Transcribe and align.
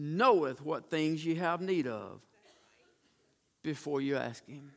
knoweth 0.00 0.64
what 0.64 0.88
things 0.88 1.24
ye 1.24 1.34
have 1.36 1.60
need 1.60 1.86
of 1.86 2.20
before 3.62 4.00
you 4.00 4.16
ask 4.16 4.46
him. 4.46 4.72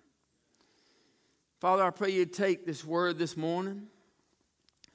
Father, 1.60 1.84
I 1.84 1.92
pray 1.92 2.10
you 2.10 2.26
take 2.26 2.66
this 2.66 2.84
word 2.84 3.18
this 3.18 3.38
morning, 3.38 3.88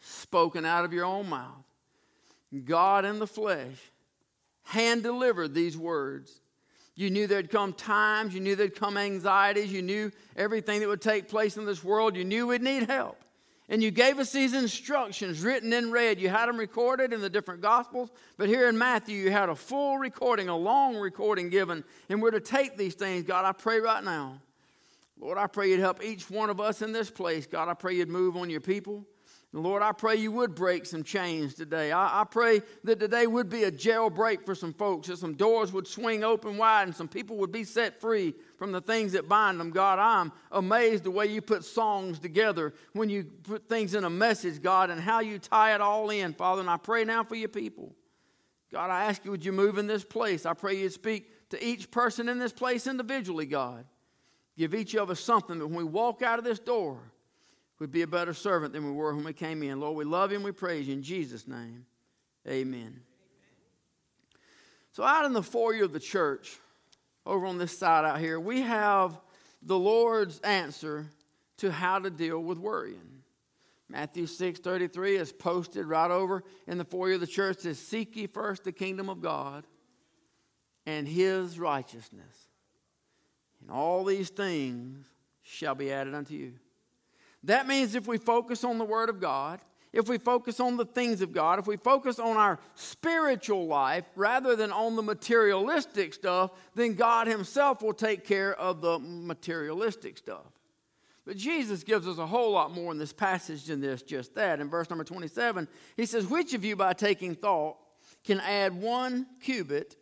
spoken 0.01 0.67
out 0.67 0.85
of 0.85 0.93
your 0.93 1.07
own 1.07 1.29
mouth. 1.29 1.65
God 2.65 3.05
in 3.05 3.19
the 3.19 3.27
flesh, 3.27 3.77
hand 4.65 5.03
delivered 5.03 5.55
these 5.55 5.77
words. 5.77 6.43
You 6.95 7.11
knew 7.11 7.27
there'd 7.27 7.51
come 7.51 7.73
times, 7.73 8.35
you 8.35 8.41
knew 8.41 8.55
there'd 8.55 8.75
come 8.75 8.99
anxieties, 8.99 9.73
you 9.73 9.83
knew 9.83 10.11
everything 10.37 10.81
that 10.81 10.89
would 10.89 11.01
take 11.01 11.29
place 11.29 11.57
in 11.57 11.65
this 11.65 11.83
world, 11.83 12.17
you 12.17 12.25
knew 12.25 12.49
we'd 12.49 12.63
need 12.63 12.89
help. 12.89 13.19
And 13.71 13.83
you 13.83 13.91
gave 13.91 14.19
us 14.19 14.33
these 14.33 14.55
instructions 14.55 15.43
written 15.43 15.73
in 15.75 15.91
red. 15.91 16.19
You 16.19 16.31
had 16.31 16.49
them 16.49 16.57
recorded 16.57 17.13
in 17.13 17.21
the 17.21 17.29
different 17.29 17.61
Gospels, 17.61 18.11
but 18.39 18.49
here 18.49 18.69
in 18.69 18.79
Matthew, 18.79 19.17
you 19.17 19.31
had 19.31 19.51
a 19.51 19.55
full 19.55 19.99
recording, 19.99 20.49
a 20.49 20.57
long 20.57 20.97
recording 20.97 21.51
given. 21.51 21.85
And 22.09 22.23
we're 22.23 22.31
to 22.31 22.41
take 22.41 22.79
these 22.79 22.95
things, 22.95 23.25
God, 23.25 23.45
I 23.45 23.53
pray 23.53 23.81
right 23.81 24.03
now. 24.03 24.41
Lord, 25.21 25.37
I 25.37 25.49
pray 25.49 25.71
you'd 25.71 25.81
help 25.81 26.03
each 26.03 26.31
one 26.31 26.49
of 26.49 26.61
us 26.61 26.81
in 26.81 26.93
this 26.93 27.11
place. 27.11 27.47
God, 27.47 27.69
I 27.69 27.75
pray 27.75 27.95
you'd 27.95 28.09
move 28.09 28.37
on 28.37 28.49
your 28.49 28.61
people. 28.61 29.05
Lord, 29.53 29.83
I 29.83 29.93
pray 29.93 30.17
you 30.17 30.31
would 30.33 30.55
break 30.55 30.85
some 30.85 31.03
chains 31.03 31.55
today. 31.55 31.91
I, 31.91 32.21
I, 32.21 32.25
pray 32.25 32.61
that 32.85 33.01
today 33.01 33.27
would 33.27 33.49
be 33.49 33.65
a 33.65 33.73
jailbreak 33.73 34.45
for 34.45 34.55
some 34.55 34.75
folks, 34.75 35.09
that 35.09 35.19
some 35.19 35.35
doors 35.35 35.73
would 35.73 35.87
swing 35.87 36.23
open 36.23 36.59
wide 36.59 36.83
and 36.83 36.95
some 36.95 37.09
people 37.09 37.39
would 37.39 37.51
be 37.51 37.65
set 37.65 37.99
free 37.99 38.35
from 38.59 38.73
the 38.73 38.81
things 38.81 39.13
that 39.13 39.29
bind 39.29 39.59
them. 39.59 39.71
God, 39.71 40.01
I'm 40.01 40.33
amazed 40.51 41.05
the 41.05 41.13
way 41.13 41.27
you 41.27 41.41
put 41.41 41.65
songs 41.65 42.19
together 42.19 42.75
when 42.93 43.09
you 43.09 43.25
put 43.25 43.69
things 43.69 43.95
in 43.95 44.03
a 44.03 44.11
message, 44.11 44.61
God, 44.61 44.91
and 44.91 45.01
how 45.01 45.21
you 45.21 45.39
tie 45.39 45.75
it 45.75 45.81
all 45.81 46.11
in, 46.11 46.35
Father. 46.35 46.61
And 46.61 46.69
I 46.69 46.77
pray 46.77 47.05
now 47.05 47.23
for 47.23 47.37
your 47.37 47.49
people. 47.49 47.95
God, 48.73 48.91
I 48.91 49.05
ask 49.05 49.25
you, 49.25 49.31
would 49.31 49.45
you 49.45 49.53
move 49.53 49.79
in 49.79 49.87
this 49.87 50.05
place? 50.05 50.45
I 50.45 50.55
pray 50.55 50.75
you'd 50.75 50.93
speak 50.93 51.31
to 51.51 51.65
each 51.65 51.91
person 51.91 52.29
in 52.29 52.39
this 52.39 52.53
place 52.53 52.87
individually, 52.87 53.47
God. 53.47 53.87
Give 54.59 54.75
each 54.75 54.97
of 54.97 55.09
us 55.09 55.21
something 55.21 55.61
that 55.61 55.67
when 55.67 55.77
we 55.77 55.85
walk 55.85 56.21
out 56.21 56.41
of 56.41 56.45
this 56.45 56.59
door, 56.59 56.99
we'd 57.79 57.93
be 57.93 58.03
a 58.03 58.09
better 58.09 58.35
servant 58.35 58.73
than 58.73 58.85
we 58.85 58.91
were 58.91 59.15
when 59.15 59.25
we 59.25 59.33
came 59.33 59.63
in. 59.63 59.79
Lord, 59.79 59.97
we 59.97 60.05
love 60.05 60.33
you 60.33 60.37
and 60.37 60.45
we 60.45 60.51
praise 60.51 60.89
you 60.89 60.95
in 60.95 61.03
Jesus' 61.03 61.47
name. 61.47 61.87
Amen. 62.47 63.01
So, 64.93 65.05
out 65.05 65.25
in 65.27 65.33
the 65.33 65.45
foyer 65.45 65.85
of 65.85 65.93
the 65.93 66.01
church, 66.01 66.59
over 67.29 67.47
on 67.47 67.59
this 67.59 67.77
side 67.77 68.05
out 68.05 68.19
here, 68.19 68.41
we 68.41 68.63
have 68.63 69.21
the 69.63 69.79
Lord's 69.79 70.41
answer 70.41 71.07
to 71.59 71.71
how 71.71 71.99
to 71.99 72.11
deal 72.11 72.41
with 72.41 72.59
worrying. 72.59 73.23
Matthew 73.89 74.27
6 74.27 74.61
33 74.61 75.17
is 75.17 75.33
posted 75.33 75.87
right 75.87 76.11
over 76.11 76.43
in 76.67 76.79
the 76.79 76.85
foyer 76.85 77.13
of 77.13 77.21
the 77.21 77.27
church. 77.27 77.59
It 77.59 77.63
says, 77.63 77.79
Seek 77.79 78.17
ye 78.17 78.27
first 78.27 78.65
the 78.65 78.73
kingdom 78.73 79.09
of 79.09 79.21
God 79.21 79.67
and 80.87 81.07
his 81.07 81.59
righteousness, 81.59 82.49
and 83.61 83.71
all 83.71 84.05
these 84.05 84.31
things 84.31 85.07
shall 85.43 85.75
be 85.75 85.93
added 85.93 86.15
unto 86.15 86.35
you. 86.35 86.55
That 87.45 87.67
means 87.67 87.95
if 87.95 88.07
we 88.07 88.19
focus 88.19 88.65
on 88.65 88.79
the 88.79 88.85
Word 88.85 89.09
of 89.09 89.21
God, 89.21 89.61
if 89.93 90.09
we 90.09 90.19
focus 90.19 90.61
on 90.61 90.77
the 90.77 90.85
things 90.85 91.23
of 91.23 91.33
God, 91.33 91.59
if 91.59 91.67
we 91.67 91.77
focus 91.77 92.19
on 92.19 92.37
our 92.37 92.59
spiritual 92.75 93.67
life 93.67 94.05
rather 94.17 94.55
than 94.55 94.71
on 94.71 94.97
the 94.97 95.03
materialistic 95.03 96.15
stuff, 96.15 96.51
then 96.75 96.95
God 96.95 97.27
Himself 97.27 97.83
will 97.83 97.95
take 97.95 98.25
care 98.25 98.55
of 98.55 98.81
the 98.81 98.99
materialistic 98.99 100.19
stuff. 100.19 100.47
But 101.25 101.37
Jesus 101.37 101.85
gives 101.85 102.09
us 102.09 102.19
a 102.19 102.27
whole 102.27 102.53
lot 102.53 102.73
more 102.73 102.91
in 102.91 102.99
this 102.99 103.13
passage 103.13 103.65
than 103.65 103.81
this, 103.81 104.03
just 104.03 104.35
that. 104.35 104.61
In 104.61 104.71
verse 104.71 104.89
number 104.89 105.05
27, 105.05 105.69
He 105.97 106.07
says, 106.07 106.27
Which 106.27 106.55
of 106.55 106.65
you 106.65 106.77
by 106.77 106.95
taking 106.95 107.35
thought 107.35 107.77
can 108.25 108.41
add 108.41 108.81
one 108.81 109.27
cubit 109.43 109.97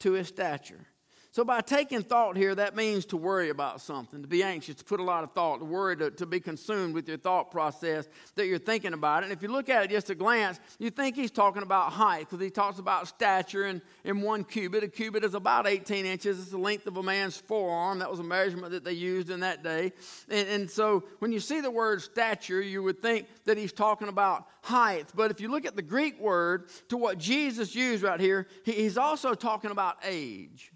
to 0.00 0.12
his 0.12 0.28
stature? 0.28 0.86
So, 1.34 1.46
by 1.46 1.62
taking 1.62 2.02
thought 2.02 2.36
here, 2.36 2.54
that 2.54 2.76
means 2.76 3.06
to 3.06 3.16
worry 3.16 3.48
about 3.48 3.80
something, 3.80 4.20
to 4.20 4.28
be 4.28 4.42
anxious, 4.42 4.74
to 4.74 4.84
put 4.84 5.00
a 5.00 5.02
lot 5.02 5.24
of 5.24 5.32
thought, 5.32 5.60
to 5.60 5.64
worry, 5.64 5.96
to, 5.96 6.10
to 6.10 6.26
be 6.26 6.40
consumed 6.40 6.92
with 6.92 7.08
your 7.08 7.16
thought 7.16 7.50
process 7.50 8.06
that 8.34 8.48
you're 8.48 8.58
thinking 8.58 8.92
about 8.92 9.22
it. 9.22 9.24
And 9.24 9.32
if 9.32 9.40
you 9.40 9.48
look 9.48 9.70
at 9.70 9.82
it 9.82 9.90
just 9.90 10.10
a 10.10 10.14
glance, 10.14 10.60
you 10.78 10.90
think 10.90 11.16
he's 11.16 11.30
talking 11.30 11.62
about 11.62 11.90
height 11.90 12.28
because 12.28 12.44
he 12.44 12.50
talks 12.50 12.78
about 12.78 13.08
stature 13.08 13.64
in, 13.64 13.80
in 14.04 14.20
one 14.20 14.44
cubit. 14.44 14.84
A 14.84 14.88
cubit 14.88 15.24
is 15.24 15.32
about 15.32 15.66
18 15.66 16.04
inches, 16.04 16.38
it's 16.38 16.50
the 16.50 16.58
length 16.58 16.86
of 16.86 16.98
a 16.98 17.02
man's 17.02 17.38
forearm. 17.38 18.00
That 18.00 18.10
was 18.10 18.20
a 18.20 18.24
measurement 18.24 18.72
that 18.72 18.84
they 18.84 18.92
used 18.92 19.30
in 19.30 19.40
that 19.40 19.62
day. 19.62 19.94
And, 20.28 20.46
and 20.48 20.70
so, 20.70 21.02
when 21.20 21.32
you 21.32 21.40
see 21.40 21.62
the 21.62 21.70
word 21.70 22.02
stature, 22.02 22.60
you 22.60 22.82
would 22.82 23.00
think 23.00 23.26
that 23.46 23.56
he's 23.56 23.72
talking 23.72 24.08
about 24.08 24.48
height. 24.60 25.06
But 25.14 25.30
if 25.30 25.40
you 25.40 25.50
look 25.50 25.64
at 25.64 25.76
the 25.76 25.82
Greek 25.82 26.20
word 26.20 26.68
to 26.90 26.98
what 26.98 27.16
Jesus 27.16 27.74
used 27.74 28.02
right 28.02 28.20
here, 28.20 28.48
he, 28.66 28.72
he's 28.72 28.98
also 28.98 29.32
talking 29.32 29.70
about 29.70 29.96
age. 30.04 30.70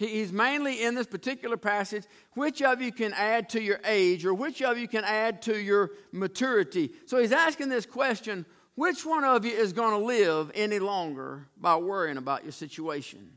He's 0.00 0.32
mainly 0.32 0.82
in 0.82 0.94
this 0.94 1.06
particular 1.06 1.58
passage, 1.58 2.04
which 2.32 2.62
of 2.62 2.80
you 2.80 2.90
can 2.90 3.12
add 3.12 3.50
to 3.50 3.62
your 3.62 3.80
age 3.84 4.24
or 4.24 4.32
which 4.32 4.62
of 4.62 4.78
you 4.78 4.88
can 4.88 5.04
add 5.04 5.42
to 5.42 5.60
your 5.60 5.90
maturity? 6.10 6.90
So 7.04 7.18
he's 7.18 7.32
asking 7.32 7.68
this 7.68 7.84
question 7.84 8.46
which 8.76 9.04
one 9.04 9.24
of 9.24 9.44
you 9.44 9.52
is 9.52 9.74
going 9.74 9.90
to 9.90 10.06
live 10.06 10.52
any 10.54 10.78
longer 10.78 11.48
by 11.58 11.76
worrying 11.76 12.16
about 12.16 12.44
your 12.44 12.52
situation? 12.52 13.30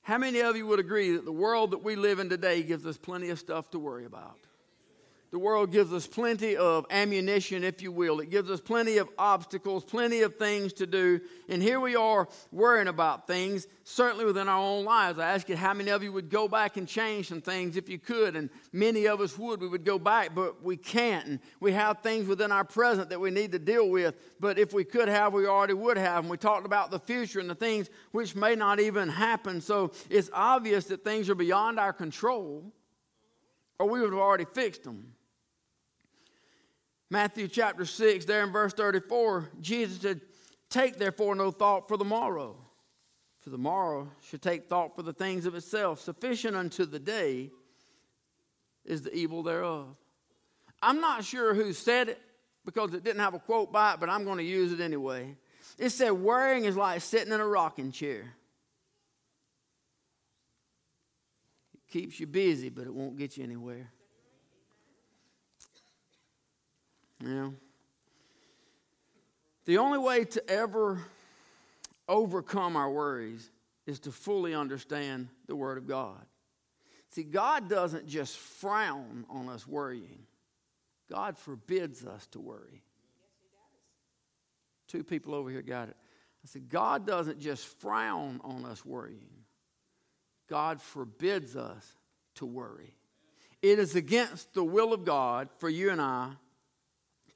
How 0.00 0.16
many 0.16 0.40
of 0.40 0.56
you 0.56 0.66
would 0.68 0.80
agree 0.80 1.12
that 1.12 1.26
the 1.26 1.32
world 1.32 1.72
that 1.72 1.84
we 1.84 1.96
live 1.96 2.18
in 2.18 2.30
today 2.30 2.62
gives 2.62 2.86
us 2.86 2.96
plenty 2.96 3.28
of 3.28 3.38
stuff 3.38 3.70
to 3.72 3.78
worry 3.78 4.06
about? 4.06 4.38
The 5.32 5.38
world 5.38 5.72
gives 5.72 5.94
us 5.94 6.06
plenty 6.06 6.58
of 6.58 6.84
ammunition, 6.90 7.64
if 7.64 7.80
you 7.80 7.90
will. 7.90 8.20
It 8.20 8.28
gives 8.28 8.50
us 8.50 8.60
plenty 8.60 8.98
of 8.98 9.08
obstacles, 9.16 9.82
plenty 9.82 10.20
of 10.20 10.36
things 10.36 10.74
to 10.74 10.86
do. 10.86 11.22
And 11.48 11.62
here 11.62 11.80
we 11.80 11.96
are 11.96 12.28
worrying 12.50 12.86
about 12.86 13.26
things, 13.26 13.66
certainly 13.82 14.26
within 14.26 14.46
our 14.46 14.58
own 14.58 14.84
lives. 14.84 15.18
I 15.18 15.32
ask 15.32 15.48
you 15.48 15.56
how 15.56 15.72
many 15.72 15.90
of 15.90 16.02
you 16.02 16.12
would 16.12 16.28
go 16.28 16.48
back 16.48 16.76
and 16.76 16.86
change 16.86 17.28
some 17.28 17.40
things 17.40 17.78
if 17.78 17.88
you 17.88 17.98
could. 17.98 18.36
And 18.36 18.50
many 18.74 19.08
of 19.08 19.22
us 19.22 19.38
would. 19.38 19.62
We 19.62 19.68
would 19.68 19.86
go 19.86 19.98
back, 19.98 20.34
but 20.34 20.62
we 20.62 20.76
can't. 20.76 21.26
And 21.26 21.40
we 21.60 21.72
have 21.72 22.02
things 22.02 22.28
within 22.28 22.52
our 22.52 22.64
present 22.64 23.08
that 23.08 23.18
we 23.18 23.30
need 23.30 23.52
to 23.52 23.58
deal 23.58 23.88
with. 23.88 24.14
But 24.38 24.58
if 24.58 24.74
we 24.74 24.84
could 24.84 25.08
have, 25.08 25.32
we 25.32 25.46
already 25.46 25.72
would 25.72 25.96
have. 25.96 26.24
And 26.24 26.30
we 26.30 26.36
talked 26.36 26.66
about 26.66 26.90
the 26.90 26.98
future 26.98 27.40
and 27.40 27.48
the 27.48 27.54
things 27.54 27.88
which 28.10 28.36
may 28.36 28.54
not 28.54 28.80
even 28.80 29.08
happen. 29.08 29.62
So 29.62 29.92
it's 30.10 30.28
obvious 30.34 30.84
that 30.88 31.04
things 31.04 31.30
are 31.30 31.34
beyond 31.34 31.80
our 31.80 31.94
control, 31.94 32.70
or 33.78 33.88
we 33.88 33.98
would 34.02 34.12
have 34.12 34.20
already 34.20 34.44
fixed 34.44 34.84
them. 34.84 35.14
Matthew 37.12 37.46
chapter 37.46 37.84
6, 37.84 38.24
there 38.24 38.42
in 38.42 38.52
verse 38.52 38.72
34, 38.72 39.50
Jesus 39.60 40.00
said, 40.00 40.22
Take 40.70 40.96
therefore 40.96 41.34
no 41.34 41.50
thought 41.50 41.86
for 41.86 41.98
the 41.98 42.06
morrow, 42.06 42.56
for 43.40 43.50
the 43.50 43.58
morrow 43.58 44.10
should 44.22 44.40
take 44.40 44.70
thought 44.70 44.96
for 44.96 45.02
the 45.02 45.12
things 45.12 45.44
of 45.44 45.54
itself. 45.54 46.00
Sufficient 46.00 46.56
unto 46.56 46.86
the 46.86 46.98
day 46.98 47.50
is 48.86 49.02
the 49.02 49.14
evil 49.14 49.42
thereof. 49.42 49.94
I'm 50.80 51.02
not 51.02 51.22
sure 51.22 51.52
who 51.52 51.74
said 51.74 52.08
it 52.08 52.20
because 52.64 52.94
it 52.94 53.04
didn't 53.04 53.20
have 53.20 53.34
a 53.34 53.40
quote 53.40 53.70
by 53.70 53.92
it, 53.92 54.00
but 54.00 54.08
I'm 54.08 54.24
going 54.24 54.38
to 54.38 54.42
use 54.42 54.72
it 54.72 54.80
anyway. 54.80 55.36
It 55.76 55.90
said, 55.90 56.12
Worrying 56.12 56.64
is 56.64 56.78
like 56.78 57.02
sitting 57.02 57.34
in 57.34 57.40
a 57.40 57.46
rocking 57.46 57.92
chair. 57.92 58.32
It 61.74 61.92
keeps 61.92 62.18
you 62.18 62.26
busy, 62.26 62.70
but 62.70 62.86
it 62.86 62.94
won't 62.94 63.18
get 63.18 63.36
you 63.36 63.44
anywhere. 63.44 63.90
Yeah. 67.24 67.50
The 69.64 69.78
only 69.78 69.98
way 69.98 70.24
to 70.24 70.50
ever 70.50 71.00
overcome 72.08 72.76
our 72.76 72.90
worries 72.90 73.48
is 73.86 74.00
to 74.00 74.12
fully 74.12 74.54
understand 74.54 75.28
the 75.46 75.54
Word 75.54 75.78
of 75.78 75.86
God. 75.86 76.24
See, 77.10 77.22
God 77.22 77.68
doesn't 77.68 78.08
just 78.08 78.36
frown 78.36 79.24
on 79.28 79.48
us 79.48 79.66
worrying, 79.66 80.26
God 81.10 81.38
forbids 81.38 82.04
us 82.04 82.26
to 82.28 82.40
worry. 82.40 82.82
Two 84.88 85.04
people 85.04 85.34
over 85.34 85.48
here 85.48 85.62
got 85.62 85.88
it. 85.88 85.96
I 86.44 86.48
said, 86.48 86.68
God 86.68 87.06
doesn't 87.06 87.38
just 87.38 87.66
frown 87.80 88.40
on 88.42 88.64
us 88.64 88.84
worrying, 88.84 89.44
God 90.48 90.82
forbids 90.82 91.54
us 91.54 91.86
to 92.36 92.46
worry. 92.46 92.96
It 93.60 93.78
is 93.78 93.94
against 93.94 94.54
the 94.54 94.64
will 94.64 94.92
of 94.92 95.04
God 95.04 95.48
for 95.58 95.68
you 95.68 95.90
and 95.90 96.00
I 96.00 96.32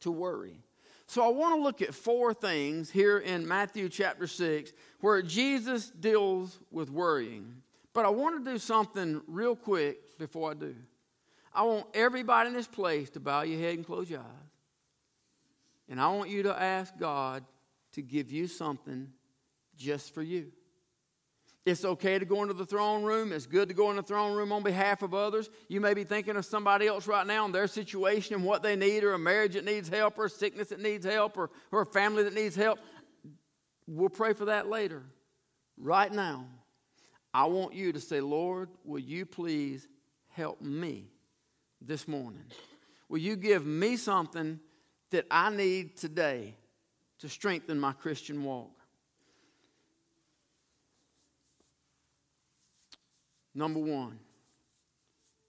to 0.01 0.11
worry. 0.11 0.61
So 1.07 1.25
I 1.25 1.29
want 1.29 1.55
to 1.55 1.63
look 1.63 1.83
at 1.83 1.95
four 1.95 2.35
things 2.35 2.91
here 2.91 3.19
in 3.19 3.47
Matthew 3.47 3.89
chapter 3.89 4.27
6 4.27 4.73
where 5.01 5.23
Jesus 5.23 5.91
deals 5.91 6.59
with 6.71 6.91
worrying. 6.91 7.63
But 7.93 8.05
I 8.05 8.11
want 8.11 8.45
to 8.45 8.51
do 8.51 8.59
something 8.59 9.23
real 9.27 9.57
quick 9.57 10.19
before 10.19 10.51
I 10.51 10.55
do. 10.55 10.75
I 11.55 11.63
want 11.63 11.87
everybody 11.95 12.49
in 12.49 12.55
this 12.55 12.67
place 12.67 13.09
to 13.11 13.21
bow 13.21 13.43
your 13.43 13.59
head 13.59 13.77
and 13.77 13.87
close 13.87 14.11
your 14.11 14.21
eyes. 14.21 14.27
And 15.89 16.01
I 16.01 16.09
want 16.09 16.29
you 16.29 16.43
to 16.43 16.61
ask 16.61 16.93
God 16.99 17.45
to 17.93 18.03
give 18.03 18.31
you 18.31 18.49
something 18.49 19.09
just 19.77 20.13
for 20.13 20.23
you. 20.23 20.53
It's 21.67 21.85
okay 21.85 22.17
to 22.17 22.25
go 22.25 22.43
into 22.43 22.55
the 22.55 22.65
throne 22.65 23.03
room. 23.03 23.33
It's 23.33 23.45
good 23.45 23.69
to 23.71 23.75
go 23.75 23.91
in 23.91 23.97
the 23.97 24.03
throne 24.03 24.37
room 24.37 24.53
on 24.53 24.63
behalf 24.63 25.03
of 25.03 25.15
others. 25.15 25.51
You 25.67 25.81
may 25.81 25.95
be 25.95 26.05
thinking 26.05 26.37
of 26.37 26.45
somebody 26.45 26.87
else 26.87 27.09
right 27.09 27.27
now 27.27 27.45
and 27.45 27.53
their 27.53 27.67
situation 27.67 28.37
and 28.37 28.45
what 28.45 28.63
they 28.63 28.77
need, 28.77 29.03
or 29.03 29.15
a 29.15 29.19
marriage 29.19 29.55
that 29.55 29.65
needs 29.65 29.89
help, 29.89 30.17
or 30.17 30.29
sickness 30.29 30.69
that 30.69 30.81
needs 30.81 31.05
help, 31.05 31.37
or, 31.37 31.51
or 31.73 31.83
a 31.83 31.87
family 31.87 32.23
that 32.23 32.35
needs 32.35 32.55
help. 32.55 32.79
We'll 33.89 34.11
pray 34.11 34.33
for 34.33 34.45
that 34.45 34.69
later. 34.69 35.03
right 35.77 36.13
now, 36.13 36.47
I 37.35 37.47
want 37.47 37.75
you 37.75 37.93
to 37.93 38.01
say, 38.01 38.21
Lord, 38.21 38.71
will 38.85 39.01
you 39.01 39.27
please 39.27 39.89
help 40.29 40.63
me 40.63 41.11
this 41.81 42.07
morning? 42.07 42.45
Will 43.09 43.19
you 43.19 43.35
give 43.35 43.67
me 43.67 43.97
something 43.97 44.61
that 45.11 45.27
I 45.33 45.51
need 45.51 45.97
today 45.97 46.55
to 47.19 47.29
strengthen 47.29 47.81
my 47.81 47.93
Christian 47.93 48.45
walk? 48.45 48.76
Number 53.57 53.81
one, 53.81 54.19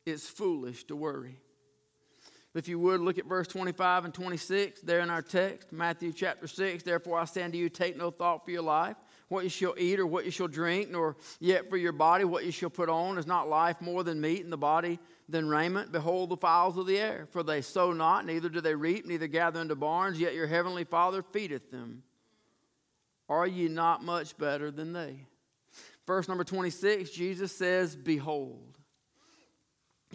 it's 0.05 0.29
foolish 0.29 0.85
to 0.85 0.95
worry. 0.95 1.37
If 2.55 2.69
you 2.69 2.79
would, 2.79 3.01
look 3.01 3.19
at 3.19 3.25
verse 3.25 3.47
25 3.47 4.05
and 4.05 4.13
26 4.13 4.81
there 4.81 5.01
in 5.01 5.09
our 5.09 5.21
text, 5.21 5.73
Matthew 5.73 6.13
chapter 6.13 6.47
6. 6.47 6.83
Therefore, 6.83 7.19
I 7.19 7.25
say 7.25 7.43
unto 7.43 7.57
you, 7.57 7.67
take 7.67 7.97
no 7.97 8.09
thought 8.09 8.45
for 8.45 8.51
your 8.51 8.61
life, 8.61 8.95
what 9.27 9.43
you 9.43 9.49
shall 9.49 9.75
eat 9.77 9.99
or 9.99 10.07
what 10.07 10.23
you 10.23 10.31
shall 10.31 10.47
drink, 10.47 10.89
nor 10.89 11.17
yet 11.41 11.69
for 11.69 11.75
your 11.75 11.91
body 11.91 12.23
what 12.23 12.45
you 12.45 12.51
shall 12.51 12.69
put 12.69 12.87
on. 12.87 13.17
Is 13.17 13.27
not 13.27 13.49
life 13.49 13.81
more 13.81 14.03
than 14.05 14.21
meat, 14.21 14.41
and 14.41 14.53
the 14.53 14.57
body 14.57 14.99
than 15.27 15.49
raiment? 15.49 15.91
Behold 15.91 16.29
the 16.29 16.37
fowls 16.37 16.77
of 16.77 16.87
the 16.87 16.97
air, 16.97 17.27
for 17.31 17.43
they 17.43 17.61
sow 17.61 17.91
not, 17.91 18.25
neither 18.25 18.47
do 18.47 18.61
they 18.61 18.73
reap, 18.73 19.05
neither 19.05 19.27
gather 19.27 19.59
into 19.59 19.75
barns, 19.75 20.17
yet 20.17 20.33
your 20.33 20.47
heavenly 20.47 20.85
Father 20.85 21.21
feedeth 21.21 21.69
them. 21.71 22.03
Are 23.27 23.45
ye 23.45 23.67
not 23.67 24.01
much 24.01 24.37
better 24.37 24.71
than 24.71 24.93
they? 24.93 25.27
Verse 26.07 26.29
number 26.29 26.45
26, 26.45 27.11
Jesus 27.11 27.51
says, 27.51 27.95
Behold. 27.95 28.77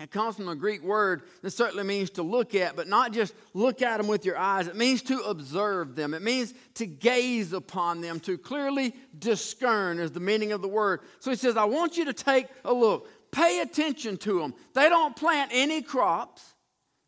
It 0.01 0.11
comes 0.11 0.37
from 0.37 0.49
a 0.49 0.57
Greek 0.57 0.83
word 0.83 1.23
that 1.43 1.51
certainly 1.51 1.85
means 1.85 2.09
to 2.11 2.23
look 2.23 2.55
at, 2.55 2.77
but 2.77 2.89
not 2.89 3.13
just 3.13 3.35
look 3.53 3.83
at 3.83 3.99
them 3.99 4.09
with 4.09 4.25
your 4.25 4.39
eyes. 4.39 4.67
It 4.67 4.75
means 4.75 5.03
to 5.03 5.19
observe 5.21 5.95
them. 5.95 6.15
It 6.15 6.23
means 6.23 6.55
to 6.77 6.87
gaze 6.87 7.53
upon 7.53 8.01
them, 8.01 8.19
to 8.21 8.39
clearly 8.39 8.95
discern 9.19 9.99
is 9.99 10.11
the 10.11 10.19
meaning 10.19 10.53
of 10.53 10.63
the 10.63 10.69
word. 10.69 11.01
So 11.21 11.31
he 11.31 11.37
says, 11.37 11.59
I 11.59 11.67
want 11.67 11.99
you 11.99 12.07
to 12.07 12.15
take 12.15 12.47
a 12.65 12.73
look. 12.73 13.07
Pay 13.33 13.61
attention 13.61 14.17
to 14.19 14.39
them. 14.41 14.55
They 14.73 14.89
don't 14.89 15.15
plant 15.15 15.51
any 15.53 15.83
crops, 15.83 16.55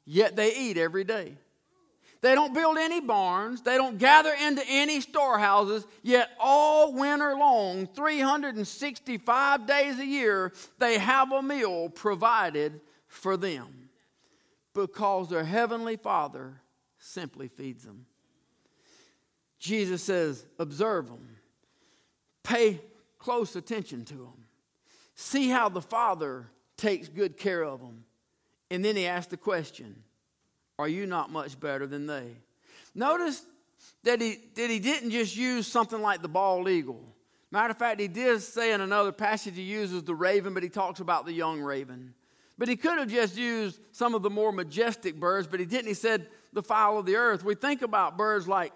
yet 0.04 0.36
they 0.36 0.54
eat 0.54 0.76
every 0.76 1.04
day. 1.04 1.38
They 2.24 2.34
don't 2.34 2.54
build 2.54 2.78
any 2.78 3.02
barns. 3.02 3.60
They 3.60 3.76
don't 3.76 3.98
gather 3.98 4.32
into 4.32 4.62
any 4.66 5.02
storehouses. 5.02 5.86
Yet, 6.02 6.30
all 6.40 6.94
winter 6.94 7.34
long, 7.36 7.86
365 7.86 9.66
days 9.66 9.98
a 9.98 10.06
year, 10.06 10.50
they 10.78 10.96
have 10.96 11.32
a 11.32 11.42
meal 11.42 11.90
provided 11.90 12.80
for 13.08 13.36
them 13.36 13.90
because 14.72 15.28
their 15.28 15.44
heavenly 15.44 15.98
Father 15.98 16.62
simply 16.96 17.48
feeds 17.48 17.84
them. 17.84 18.06
Jesus 19.58 20.02
says, 20.02 20.46
Observe 20.58 21.08
them, 21.08 21.28
pay 22.42 22.80
close 23.18 23.54
attention 23.54 24.02
to 24.06 24.14
them, 24.14 24.46
see 25.14 25.50
how 25.50 25.68
the 25.68 25.82
Father 25.82 26.46
takes 26.78 27.06
good 27.06 27.36
care 27.36 27.62
of 27.62 27.80
them. 27.80 28.04
And 28.70 28.82
then 28.82 28.96
he 28.96 29.04
asks 29.04 29.30
the 29.30 29.36
question 29.36 30.04
are 30.78 30.88
you 30.88 31.06
not 31.06 31.30
much 31.30 31.58
better 31.58 31.86
than 31.86 32.06
they? 32.06 32.36
Notice 32.94 33.42
that 34.02 34.20
he, 34.20 34.38
that 34.54 34.70
he 34.70 34.78
didn't 34.78 35.10
just 35.10 35.36
use 35.36 35.66
something 35.66 36.00
like 36.00 36.22
the 36.22 36.28
bald 36.28 36.68
eagle. 36.68 37.00
Matter 37.50 37.70
of 37.70 37.78
fact, 37.78 38.00
he 38.00 38.08
did 38.08 38.42
say 38.42 38.72
in 38.72 38.80
another 38.80 39.12
passage 39.12 39.54
he 39.54 39.62
uses 39.62 40.02
the 40.02 40.14
raven, 40.14 40.54
but 40.54 40.62
he 40.62 40.68
talks 40.68 41.00
about 41.00 41.26
the 41.26 41.32
young 41.32 41.60
raven. 41.60 42.14
But 42.58 42.68
he 42.68 42.76
could 42.76 42.98
have 42.98 43.08
just 43.08 43.36
used 43.36 43.80
some 43.92 44.14
of 44.14 44.22
the 44.22 44.30
more 44.30 44.52
majestic 44.52 45.18
birds, 45.18 45.46
but 45.46 45.60
he 45.60 45.66
didn't. 45.66 45.88
He 45.88 45.94
said 45.94 46.28
the 46.52 46.62
fowl 46.62 46.98
of 46.98 47.06
the 47.06 47.16
earth. 47.16 47.44
We 47.44 47.54
think 47.54 47.82
about 47.82 48.16
birds 48.16 48.46
like 48.48 48.72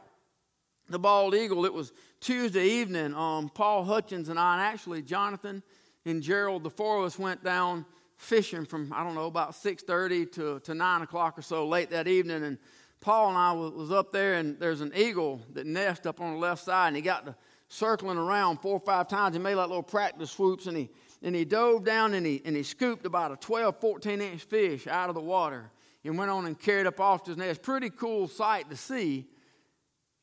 the 0.88 0.98
bald 0.98 1.34
eagle. 1.34 1.64
It 1.64 1.72
was 1.72 1.92
Tuesday 2.20 2.68
evening. 2.68 3.14
Um, 3.14 3.48
Paul 3.48 3.84
Hutchins 3.84 4.28
and 4.28 4.38
I, 4.38 4.54
and 4.54 4.62
actually 4.62 5.02
Jonathan 5.02 5.62
and 6.04 6.22
Gerald, 6.22 6.62
the 6.62 6.70
four 6.70 6.98
of 6.98 7.04
us 7.04 7.18
went 7.18 7.44
down 7.44 7.84
fishing 8.19 8.67
from 8.67 8.93
I 8.94 9.03
don't 9.03 9.15
know 9.15 9.26
about 9.26 9.55
six 9.55 9.82
thirty 9.82 10.26
to 10.26 10.61
to 10.61 10.75
nine 10.75 11.03
o'clock 11.03 11.38
or 11.38 11.43
so 11.43 11.67
late 11.67 11.91
that 11.91 12.06
evening, 12.06 12.44
and 12.44 12.59
Paul 13.00 13.29
and 13.29 13.38
I 13.38 13.53
was 13.53 13.91
up 13.91 14.12
there, 14.12 14.35
and 14.35 14.59
there's 14.59 14.81
an 14.81 14.93
eagle 14.94 15.41
that 15.55 15.67
nests 15.67 16.05
up 16.05 16.20
on 16.20 16.35
the 16.35 16.38
left 16.38 16.65
side, 16.65 16.88
and 16.88 16.97
he 16.97 17.03
got 17.03 17.26
to 17.26 17.35
circling 17.69 18.19
around 18.19 18.59
four 18.59 18.75
or 18.75 18.81
five 18.81 19.09
times. 19.09 19.37
He 19.37 19.43
made 19.43 19.55
like 19.55 19.69
little 19.69 19.82
practice 19.82 20.32
swoops, 20.32 20.67
and 20.67 20.76
he 20.76 20.91
and 21.23 21.35
he 21.35 21.44
dove 21.44 21.85
down 21.85 22.15
and 22.15 22.26
he 22.26 22.43
and 22.44 22.55
he 22.56 22.62
scooped 22.62 23.06
about 23.06 23.32
a 23.32 23.37
12, 23.37 23.81
14 23.81 24.20
inch 24.20 24.43
fish 24.43 24.87
out 24.87 25.09
of 25.09 25.15
the 25.15 25.20
water 25.20 25.70
and 26.05 26.19
went 26.19 26.31
on 26.31 26.47
and 26.47 26.59
carried 26.59 26.87
up 26.87 27.00
off 27.00 27.25
to 27.25 27.31
his 27.31 27.38
nest. 27.38 27.62
Pretty 27.62 27.91
cool 27.91 28.29
sight 28.29 28.70
to 28.70 28.76
see. 28.76 29.26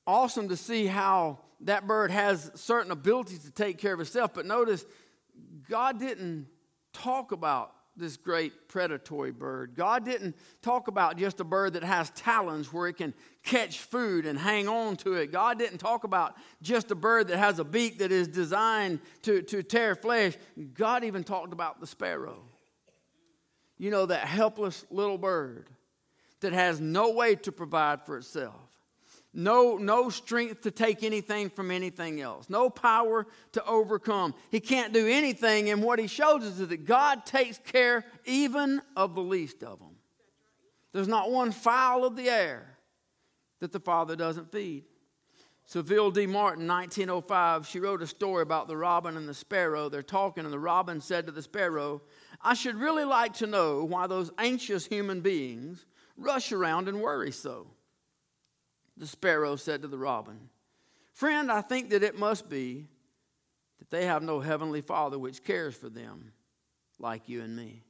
Awesome 0.08 0.50
to 0.50 0.58
see 0.58 0.86
how 0.86 1.40
that 1.62 1.88
bird 1.88 2.12
has 2.12 2.52
certain 2.56 2.92
abilities 2.92 3.40
to 3.40 3.52
take 3.52 3.78
care 3.78 3.94
of 3.94 4.00
itself. 4.00 4.34
But 4.34 4.46
notice, 4.46 4.86
God 5.70 6.00
didn't 6.00 6.48
talk 6.94 7.32
about 7.32 7.72
this 7.98 8.18
great 8.18 8.68
predatory 8.68 9.32
bird. 9.32 9.74
God 9.76 10.06
didn't 10.06 10.36
talk 10.62 10.88
about 10.88 11.18
just 11.18 11.40
a 11.40 11.44
bird 11.44 11.74
that 11.74 11.84
has 11.84 12.10
talons 12.12 12.72
where 12.72 12.88
it 12.88 12.98
can 12.98 13.14
catch 13.44 13.80
food 13.80 14.26
and 14.26 14.38
hang 14.38 14.68
on 14.68 14.96
to 14.98 15.14
it. 15.14 15.32
God 15.32 15.58
didn't 15.58 15.78
talk 15.78 16.04
about 16.04 16.36
just 16.62 16.92
a 16.92 16.96
bird 16.96 17.30
that 17.30 17.38
has 17.38 17.60
a 17.60 17.64
beak 17.64 18.00
that 18.00 18.12
is 18.12 18.28
designed 18.28 19.00
to, 19.22 19.42
to 19.44 19.64
tear 19.64 19.96
flesh. 19.96 20.34
God 20.74 21.04
even 21.04 21.24
talked 21.24 21.54
about 21.54 21.80
the 21.80 21.88
sparrow. 21.88 22.44
You 23.78 23.92
know, 23.92 24.06
that 24.06 24.28
helpless 24.28 24.86
little 24.90 25.18
bird 25.18 25.70
that 26.42 26.54
has 26.54 26.80
no 26.80 27.12
way 27.12 27.36
to 27.36 27.52
provide 27.52 28.06
for 28.06 28.18
itself 28.18 28.65
no, 29.36 29.78
no 29.78 30.10
strength 30.10 30.62
to 30.62 30.72
take 30.72 31.04
anything 31.04 31.50
from 31.50 31.70
anything 31.70 32.22
else, 32.22 32.50
no 32.50 32.70
power 32.70 33.28
to 33.52 33.66
overcome. 33.66 34.34
He 34.50 34.62
can't 34.62 34.94
do 34.94 35.08
anything, 35.08 35.70
and 35.70 35.84
what 35.84 36.00
he 36.00 36.08
shows 36.08 36.44
us 36.44 36.60
is 36.60 36.70
that 36.70 36.86
God 36.86 37.26
takes 37.26 37.60
care 37.60 38.06
even 38.26 38.82
of 38.96 39.14
the 39.14 39.22
least 39.22 39.62
of 39.62 39.80
them. 39.80 39.98
There's 40.94 41.10
not 41.10 41.30
one 41.30 41.52
fowl 41.52 42.06
of 42.06 42.16
the 42.16 42.30
air 42.30 42.78
that 43.60 43.74
the 43.74 43.80
Father 43.80 44.16
doesn't 44.16 44.52
feed. 44.52 44.86
Civilla 45.68 46.14
D. 46.14 46.28
Martin, 46.28 46.68
1905, 46.68 47.68
she 47.68 47.80
wrote 47.80 48.02
a 48.02 48.08
story 48.08 48.44
about 48.44 48.68
the 48.68 48.78
robin 48.78 49.18
and 49.18 49.28
the 49.28 49.34
sparrow. 49.34 49.90
They're 49.90 50.04
talking, 50.04 50.46
and 50.46 50.54
the 50.54 50.60
robin 50.60 51.02
said 51.02 51.26
to 51.26 51.32
the 51.32 51.42
sparrow, 51.42 52.02
I 52.42 52.54
should 52.54 52.76
really 52.76 53.04
like 53.04 53.34
to 53.36 53.48
know 53.48 53.84
why 53.84 54.08
those 54.08 54.32
anxious 54.38 54.86
human 54.86 55.22
beings 55.22 55.86
rush 56.16 56.52
around 56.52 56.88
and 56.88 57.02
worry 57.02 57.32
so. 57.32 57.68
The 58.98 59.08
sparrow 59.08 59.56
said 59.56 59.82
to 59.82 59.88
the 59.88 59.98
robin, 59.98 60.50
Friend, 61.14 61.52
I 61.52 61.62
think 61.62 61.90
that 61.90 62.04
it 62.04 62.18
must 62.18 62.50
be 62.50 62.88
that 63.80 63.90
they 63.90 64.06
have 64.06 64.24
no 64.24 64.40
heavenly 64.40 64.82
Father 64.82 65.18
which 65.18 65.44
cares 65.44 65.76
for 65.76 65.90
them 65.90 66.32
like 67.00 67.30
you 67.30 67.42
and 67.42 67.56
me. 67.56 67.84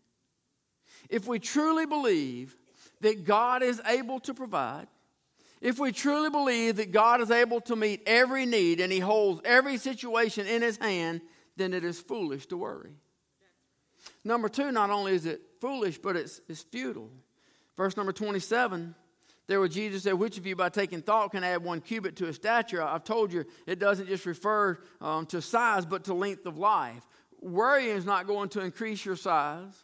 If 1.09 1.27
we 1.27 1.39
truly 1.39 1.85
believe 1.85 2.55
that 3.01 3.25
God 3.25 3.63
is 3.63 3.81
able 3.85 4.19
to 4.21 4.33
provide, 4.33 4.87
if 5.61 5.79
we 5.79 5.91
truly 5.91 6.29
believe 6.29 6.77
that 6.77 6.91
God 6.91 7.21
is 7.21 7.31
able 7.31 7.61
to 7.61 7.75
meet 7.75 8.01
every 8.05 8.45
need 8.45 8.79
and 8.79 8.91
He 8.91 8.99
holds 8.99 9.41
every 9.45 9.77
situation 9.77 10.47
in 10.47 10.61
His 10.61 10.77
hand, 10.77 11.21
then 11.55 11.73
it 11.73 11.83
is 11.83 11.99
foolish 11.99 12.47
to 12.47 12.57
worry. 12.57 12.93
Number 14.23 14.49
two, 14.49 14.71
not 14.71 14.89
only 14.89 15.13
is 15.13 15.25
it 15.25 15.41
foolish, 15.61 15.97
but 15.97 16.15
it's, 16.15 16.41
it's 16.47 16.63
futile. 16.63 17.09
Verse 17.77 17.97
number 17.97 18.11
27 18.11 18.95
there 19.47 19.59
where 19.59 19.69
Jesus 19.69 20.03
said, 20.03 20.13
Which 20.13 20.37
of 20.37 20.45
you 20.45 20.55
by 20.55 20.69
taking 20.69 21.01
thought 21.01 21.31
can 21.31 21.43
add 21.43 21.63
one 21.63 21.81
cubit 21.81 22.15
to 22.17 22.25
his 22.25 22.35
stature? 22.35 22.81
I've 22.81 23.03
told 23.03 23.31
you 23.31 23.45
it 23.67 23.79
doesn't 23.79 24.07
just 24.07 24.25
refer 24.25 24.79
um, 25.01 25.25
to 25.27 25.41
size, 25.41 25.85
but 25.85 26.05
to 26.05 26.13
length 26.13 26.45
of 26.45 26.57
life. 26.57 27.03
Worrying 27.41 27.95
is 27.95 28.05
not 28.05 28.27
going 28.27 28.49
to 28.49 28.61
increase 28.61 29.05
your 29.05 29.15
size. 29.15 29.83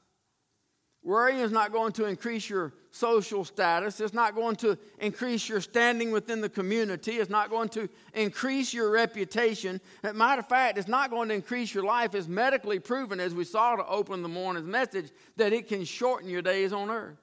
Worrying 1.04 1.40
is 1.40 1.52
not 1.52 1.72
going 1.72 1.94
to 1.94 2.06
increase 2.06 2.48
your 2.48 2.74
social 2.92 3.44
status. 3.44 4.00
It's 4.00 4.14
not 4.14 4.36
going 4.36 4.56
to 4.58 4.78
increase 5.00 5.50
your 5.50 5.60
standing 5.60 6.12
within 6.12 6.42
the 6.42 6.50
community. 6.50 7.14
It's 7.14 7.30
not 7.30 7.50
going 7.50 7.70
to 7.70 7.90
increase 8.14 8.72
your 8.72 8.92
reputation. 8.92 9.82
As 10.04 10.14
matter 10.14 10.42
of 10.42 10.48
fact, 10.48 10.78
it's 10.78 10.88
not 10.88 11.10
going 11.10 11.30
to 11.30 11.36
increase 11.36 11.74
your 11.74 11.86
life. 11.86 12.14
It's 12.14 12.28
medically 12.28 12.78
proven, 12.78 13.20
as 13.20 13.34
we 13.34 13.46
saw 13.46 13.76
to 13.76 13.88
open 13.88 14.22
the 14.22 14.30
morning's 14.30 14.68
message, 14.68 15.10
that 15.38 15.54
it 15.54 15.68
can 15.68 15.86
shorten 15.86 16.30
your 16.30 16.44
days 16.44 16.72
on 16.72 16.92
earth 16.92 17.18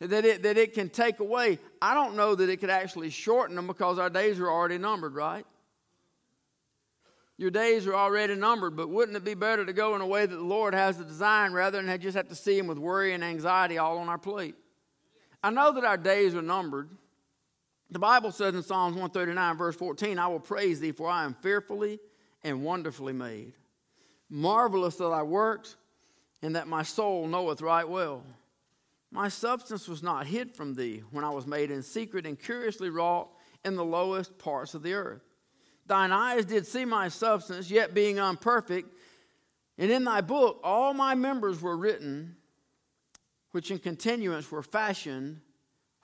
that 0.00 0.24
it, 0.24 0.42
that 0.42 0.58
it 0.58 0.74
can 0.74 0.88
take 0.88 1.20
away. 1.20 1.58
I 1.80 1.94
don't 1.94 2.16
know 2.16 2.34
that 2.34 2.48
it 2.50 2.58
could 2.58 2.70
actually 2.70 3.10
shorten 3.10 3.56
them 3.56 3.66
because 3.66 3.98
our 3.98 4.10
days 4.10 4.38
are 4.38 4.50
already 4.50 4.78
numbered, 4.78 5.14
right? 5.14 5.46
Your 7.38 7.50
days 7.50 7.86
are 7.86 7.94
already 7.94 8.34
numbered, 8.34 8.76
but 8.76 8.88
wouldn't 8.88 9.16
it 9.16 9.24
be 9.24 9.34
better 9.34 9.64
to 9.64 9.72
go 9.72 9.94
in 9.94 10.00
a 10.00 10.06
way 10.06 10.24
that 10.24 10.36
the 10.36 10.42
Lord 10.42 10.74
has 10.74 10.96
the 10.96 11.04
design 11.04 11.52
rather 11.52 11.82
than 11.82 12.00
just 12.00 12.16
have 12.16 12.28
to 12.28 12.34
see 12.34 12.58
Him 12.58 12.66
with 12.66 12.78
worry 12.78 13.12
and 13.12 13.22
anxiety 13.22 13.78
all 13.78 13.98
on 13.98 14.08
our 14.08 14.18
plate? 14.18 14.54
I 15.42 15.50
know 15.50 15.72
that 15.72 15.84
our 15.84 15.98
days 15.98 16.34
are 16.34 16.42
numbered. 16.42 16.88
The 17.90 17.98
Bible 17.98 18.32
says 18.32 18.54
in 18.54 18.62
Psalms 18.62 18.94
139, 18.94 19.56
verse 19.56 19.76
14, 19.76 20.18
I 20.18 20.26
will 20.28 20.40
praise 20.40 20.80
thee, 20.80 20.92
for 20.92 21.08
I 21.08 21.24
am 21.24 21.34
fearfully 21.34 22.00
and 22.42 22.62
wonderfully 22.62 23.12
made. 23.12 23.52
Marvelous 24.28 25.00
are 25.00 25.10
thy 25.10 25.22
works, 25.22 25.76
and 26.42 26.56
that 26.56 26.66
my 26.66 26.82
soul 26.82 27.26
knoweth 27.26 27.60
right 27.60 27.88
well. 27.88 28.24
My 29.16 29.28
substance 29.28 29.88
was 29.88 30.02
not 30.02 30.26
hid 30.26 30.54
from 30.54 30.74
thee 30.74 31.02
when 31.10 31.24
I 31.24 31.30
was 31.30 31.46
made 31.46 31.70
in 31.70 31.82
secret 31.82 32.26
and 32.26 32.38
curiously 32.38 32.90
wrought 32.90 33.30
in 33.64 33.74
the 33.74 33.82
lowest 33.82 34.36
parts 34.36 34.74
of 34.74 34.82
the 34.82 34.92
earth. 34.92 35.22
Thine 35.86 36.12
eyes 36.12 36.44
did 36.44 36.66
see 36.66 36.84
my 36.84 37.08
substance, 37.08 37.70
yet 37.70 37.94
being 37.94 38.20
unperfect. 38.20 38.90
And 39.78 39.90
in 39.90 40.04
thy 40.04 40.20
book 40.20 40.60
all 40.62 40.92
my 40.92 41.14
members 41.14 41.62
were 41.62 41.78
written, 41.78 42.36
which 43.52 43.70
in 43.70 43.78
continuance 43.78 44.50
were 44.50 44.62
fashioned, 44.62 45.40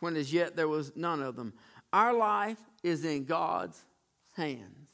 when 0.01 0.17
as 0.17 0.33
yet 0.33 0.57
there 0.57 0.69
was 0.69 0.97
none 0.97 1.21
of 1.21 1.37
them. 1.37 1.53
Our 1.93 2.15
life 2.15 2.61
is 2.83 3.05
in 3.05 3.27
God's 3.27 3.85
hands. 4.33 4.89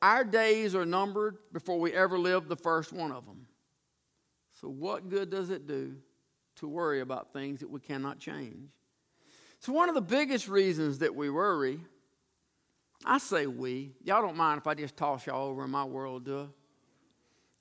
Our 0.00 0.24
days 0.24 0.74
are 0.74 0.86
numbered 0.86 1.36
before 1.52 1.78
we 1.78 1.92
ever 1.92 2.18
live 2.18 2.48
the 2.48 2.56
first 2.56 2.94
one 2.94 3.12
of 3.12 3.26
them. 3.26 3.46
So, 4.58 4.68
what 4.68 5.10
good 5.10 5.28
does 5.28 5.50
it 5.50 5.66
do 5.66 5.96
to 6.62 6.68
worry 6.68 7.00
about 7.00 7.32
things 7.32 7.60
that 7.60 7.70
we 7.70 7.78
cannot 7.78 8.18
change? 8.18 8.70
So, 9.60 9.72
one 9.72 9.88
of 9.88 9.94
the 9.94 10.00
biggest 10.00 10.48
reasons 10.48 10.98
that 10.98 11.14
we 11.14 11.30
worry, 11.30 11.78
I 13.04 13.18
say 13.18 13.46
we, 13.46 13.92
y'all 14.02 14.22
don't 14.22 14.36
mind 14.36 14.58
if 14.58 14.66
I 14.66 14.74
just 14.74 14.96
toss 14.96 15.26
y'all 15.26 15.46
over 15.46 15.64
in 15.64 15.70
my 15.70 15.84
world, 15.84 16.24
do 16.24 16.48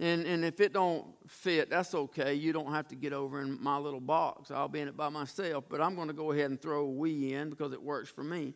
and, 0.01 0.25
and 0.25 0.43
if 0.43 0.60
it 0.60 0.74
don't 0.74 1.05
fit, 1.27 1.70
that's 1.70 1.93
okay. 1.93 2.34
You 2.34 2.53
don't 2.53 2.74
have 2.74 2.88
to 2.88 2.96
get 2.96 3.13
over 3.13 3.39
in 3.39 3.62
my 3.62 3.77
little 3.77 4.00
box. 4.00 4.50
I'll 4.50 4.67
be 4.67 4.79
in 4.79 4.88
it 4.88 4.98
by 4.98 5.10
myself. 5.10 5.65
But 5.70 5.79
I'm 5.79 5.93
going 5.93 6.08
to 6.08 6.13
go 6.13 6.31
ahead 6.31 6.50
and 6.50 6.60
throw 6.60 6.88
we 6.88 7.36
in 7.36 7.51
because 7.51 7.72
it 7.72 7.81
works 7.81 8.10
for 8.10 8.24
me. 8.24 8.55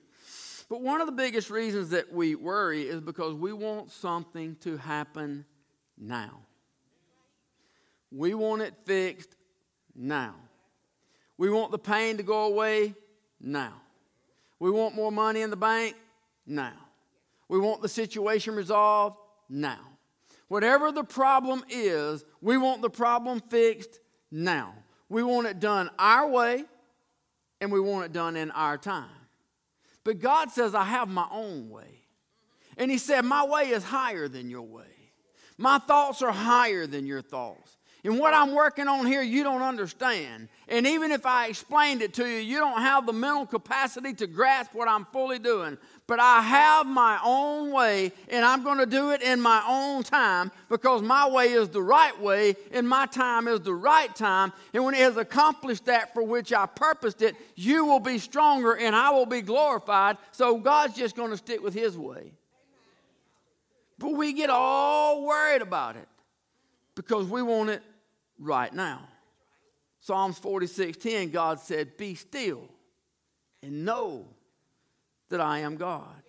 But 0.70 0.82
one 0.82 1.02
of 1.02 1.06
the 1.06 1.14
biggest 1.14 1.52
reasons 1.52 1.92
that 1.92 2.12
we 2.12 2.34
worry 2.34 2.82
is 2.82 3.00
because 3.00 3.36
we 3.36 3.54
want 3.54 3.92
something 3.92 4.56
to 4.62 4.78
happen 4.78 5.46
now. 6.00 6.40
We 8.10 8.34
want 8.34 8.64
it 8.64 8.74
fixed 8.84 9.36
now. 9.96 10.36
We 11.38 11.50
want 11.50 11.72
the 11.72 11.80
pain 11.80 12.18
to 12.18 12.24
go 12.24 12.46
away 12.46 12.94
now. 13.40 13.74
We 14.60 14.72
want 14.72 14.96
more 14.96 15.12
money 15.12 15.42
in 15.42 15.50
the 15.50 15.58
bank 15.58 15.96
now. 16.46 16.74
We 17.50 17.60
want 17.60 17.82
the 17.82 17.90
situation 17.90 18.56
resolved 18.56 19.18
now. 19.50 19.80
Whatever 20.48 20.92
the 20.92 21.04
problem 21.04 21.64
is, 21.70 22.24
we 22.42 22.58
want 22.58 22.82
the 22.82 22.90
problem 22.90 23.42
fixed 23.50 24.00
now. 24.32 24.74
We 25.10 25.24
want 25.24 25.48
it 25.48 25.60
done 25.60 25.90
our 26.00 26.28
way, 26.30 26.66
and 27.62 27.72
we 27.72 27.80
want 27.80 28.06
it 28.06 28.14
done 28.14 28.36
in 28.36 28.52
our 28.52 28.78
time. 28.78 29.10
But 30.04 30.20
God 30.20 30.52
says, 30.52 30.76
I 30.76 30.84
have 30.84 31.10
my 31.10 31.28
own 31.32 31.70
way. 31.70 32.02
And 32.78 32.92
He 32.92 32.98
said, 32.98 33.22
My 33.22 33.46
way 33.46 33.70
is 33.70 33.84
higher 33.84 34.28
than 34.28 34.50
your 34.50 34.62
way. 34.62 34.84
My 35.58 35.80
thoughts 35.80 36.22
are 36.22 36.32
higher 36.32 36.86
than 36.86 37.06
your 37.06 37.22
thoughts. 37.22 37.75
And 38.06 38.20
what 38.20 38.36
I'm 38.36 38.54
working 38.54 38.88
on 38.88 39.08
here, 39.08 39.24
you 39.24 39.42
don't 39.42 39.64
understand. 39.64 40.48
And 40.68 40.86
even 40.86 41.12
if 41.12 41.26
I 41.26 41.48
explained 41.48 42.04
it 42.04 42.14
to 42.14 42.28
you, 42.28 42.38
you 42.38 42.60
don't 42.60 42.80
have 42.80 43.08
the 43.08 43.14
mental 43.14 43.48
capacity 43.48 44.14
to 44.14 44.28
grasp 44.28 44.76
what 44.76 44.88
I'm 44.88 45.06
fully 45.06 45.40
doing. 45.40 45.80
But 46.06 46.20
I 46.20 46.42
have 46.42 46.86
my 46.86 47.20
own 47.26 47.72
way, 47.72 48.12
and 48.30 48.46
I'm 48.46 48.64
going 48.64 48.78
to 48.78 48.86
do 48.86 49.10
it 49.10 49.24
in 49.24 49.42
my 49.42 49.64
own 49.68 50.04
time 50.04 50.52
because 50.70 51.02
my 51.02 51.28
way 51.28 51.54
is 51.54 51.70
the 51.70 51.82
right 51.82 52.18
way, 52.22 52.56
and 52.72 52.88
my 52.88 53.08
time 53.08 53.48
is 53.48 53.62
the 53.62 53.74
right 53.74 54.16
time. 54.16 54.54
And 54.76 54.86
when 54.86 54.94
it 54.94 55.00
has 55.00 55.18
accomplished 55.18 55.86
that 55.86 56.14
for 56.14 56.22
which 56.22 56.54
I 56.54 56.68
purposed 56.68 57.24
it, 57.24 57.36
you 57.56 57.86
will 57.86 58.00
be 58.00 58.20
stronger 58.20 58.74
and 58.74 58.96
I 58.96 59.10
will 59.10 59.26
be 59.26 59.42
glorified. 59.42 60.18
So 60.32 60.60
God's 60.60 60.96
just 60.96 61.16
going 61.16 61.32
to 61.32 61.38
stick 61.38 61.64
with 61.64 61.74
His 61.74 61.98
way. 61.98 62.34
But 63.98 64.14
we 64.14 64.32
get 64.34 64.52
all 64.52 65.26
worried 65.26 65.64
about 65.64 65.96
it 65.96 66.08
because 66.94 67.26
we 67.26 67.42
want 67.42 67.72
it 67.72 67.82
right 68.40 68.74
now. 68.74 69.08
Psalms 70.00 70.38
46:10 70.40 71.32
God 71.32 71.60
said, 71.60 71.98
"Be 71.98 72.16
still 72.16 72.70
and 73.62 73.86
know 73.86 74.36
that 75.30 75.42
I 75.42 75.60
am 75.60 75.78
God." 75.78 76.22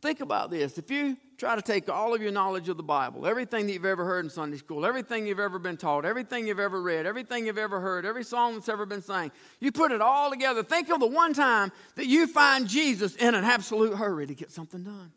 Think 0.00 0.20
about 0.20 0.50
this. 0.50 0.78
If 0.78 0.90
you 0.90 1.16
try 1.36 1.54
to 1.54 1.62
take 1.62 1.88
all 1.88 2.12
of 2.12 2.20
your 2.20 2.32
knowledge 2.32 2.68
of 2.68 2.76
the 2.76 2.82
Bible, 2.82 3.24
everything 3.24 3.66
that 3.66 3.72
you've 3.72 3.84
ever 3.84 4.04
heard 4.04 4.24
in 4.24 4.30
Sunday 4.30 4.56
school, 4.56 4.84
everything 4.84 5.28
you've 5.28 5.38
ever 5.38 5.60
been 5.60 5.76
taught, 5.76 6.04
everything 6.04 6.46
you've 6.46 6.58
ever 6.58 6.82
read, 6.82 7.06
everything 7.06 7.46
you've 7.46 7.56
ever 7.56 7.80
heard, 7.80 8.04
every 8.04 8.24
song 8.24 8.54
that's 8.54 8.68
ever 8.68 8.84
been 8.84 9.02
sang, 9.02 9.30
you 9.60 9.70
put 9.70 9.92
it 9.92 10.00
all 10.00 10.30
together. 10.30 10.64
Think 10.64 10.90
of 10.90 10.98
the 10.98 11.06
one 11.06 11.32
time 11.34 11.70
that 11.94 12.06
you 12.06 12.26
find 12.26 12.68
Jesus 12.68 13.14
in 13.14 13.36
an 13.36 13.44
absolute 13.44 13.96
hurry 13.96 14.26
to 14.26 14.34
get 14.34 14.50
something 14.50 14.82
done. 14.82 15.12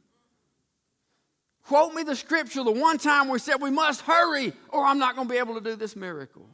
Quote 1.67 1.93
me 1.93 2.03
the 2.03 2.15
scripture 2.15 2.63
the 2.63 2.71
one 2.71 2.97
time 2.97 3.27
we 3.27 3.39
said 3.39 3.55
we 3.59 3.71
must 3.71 4.01
hurry 4.01 4.53
or 4.69 4.85
I'm 4.85 4.99
not 4.99 5.15
going 5.15 5.27
to 5.27 5.33
be 5.33 5.39
able 5.39 5.55
to 5.55 5.61
do 5.61 5.75
this 5.75 5.95
miracle. 5.95 6.47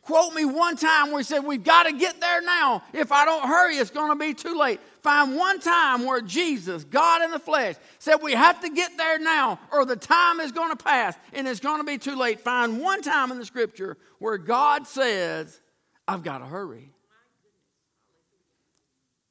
Quote 0.00 0.34
me 0.34 0.44
one 0.44 0.76
time 0.76 1.10
where 1.10 1.20
he 1.20 1.24
said, 1.24 1.40
We've 1.40 1.64
got 1.64 1.84
to 1.84 1.92
get 1.92 2.20
there 2.20 2.42
now. 2.42 2.82
If 2.92 3.10
I 3.10 3.24
don't 3.24 3.46
hurry, 3.46 3.76
it's 3.76 3.90
going 3.90 4.10
to 4.10 4.18
be 4.18 4.34
too 4.34 4.58
late. 4.58 4.80
Find 5.02 5.34
one 5.36 5.60
time 5.60 6.04
where 6.04 6.20
Jesus, 6.20 6.84
God 6.84 7.22
in 7.22 7.30
the 7.30 7.38
flesh, 7.38 7.76
said, 7.98 8.16
We 8.16 8.32
have 8.32 8.60
to 8.60 8.70
get 8.70 8.96
there 8.96 9.18
now 9.18 9.58
or 9.72 9.84
the 9.84 9.96
time 9.96 10.40
is 10.40 10.52
going 10.52 10.70
to 10.70 10.82
pass 10.82 11.16
and 11.32 11.48
it's 11.48 11.60
going 11.60 11.80
to 11.80 11.84
be 11.84 11.96
too 11.96 12.16
late. 12.16 12.40
Find 12.40 12.80
one 12.80 13.02
time 13.02 13.30
in 13.30 13.38
the 13.38 13.46
scripture 13.46 13.96
where 14.18 14.38
God 14.38 14.86
says, 14.86 15.60
I've 16.06 16.22
got 16.22 16.38
to 16.38 16.46
hurry. 16.46 16.90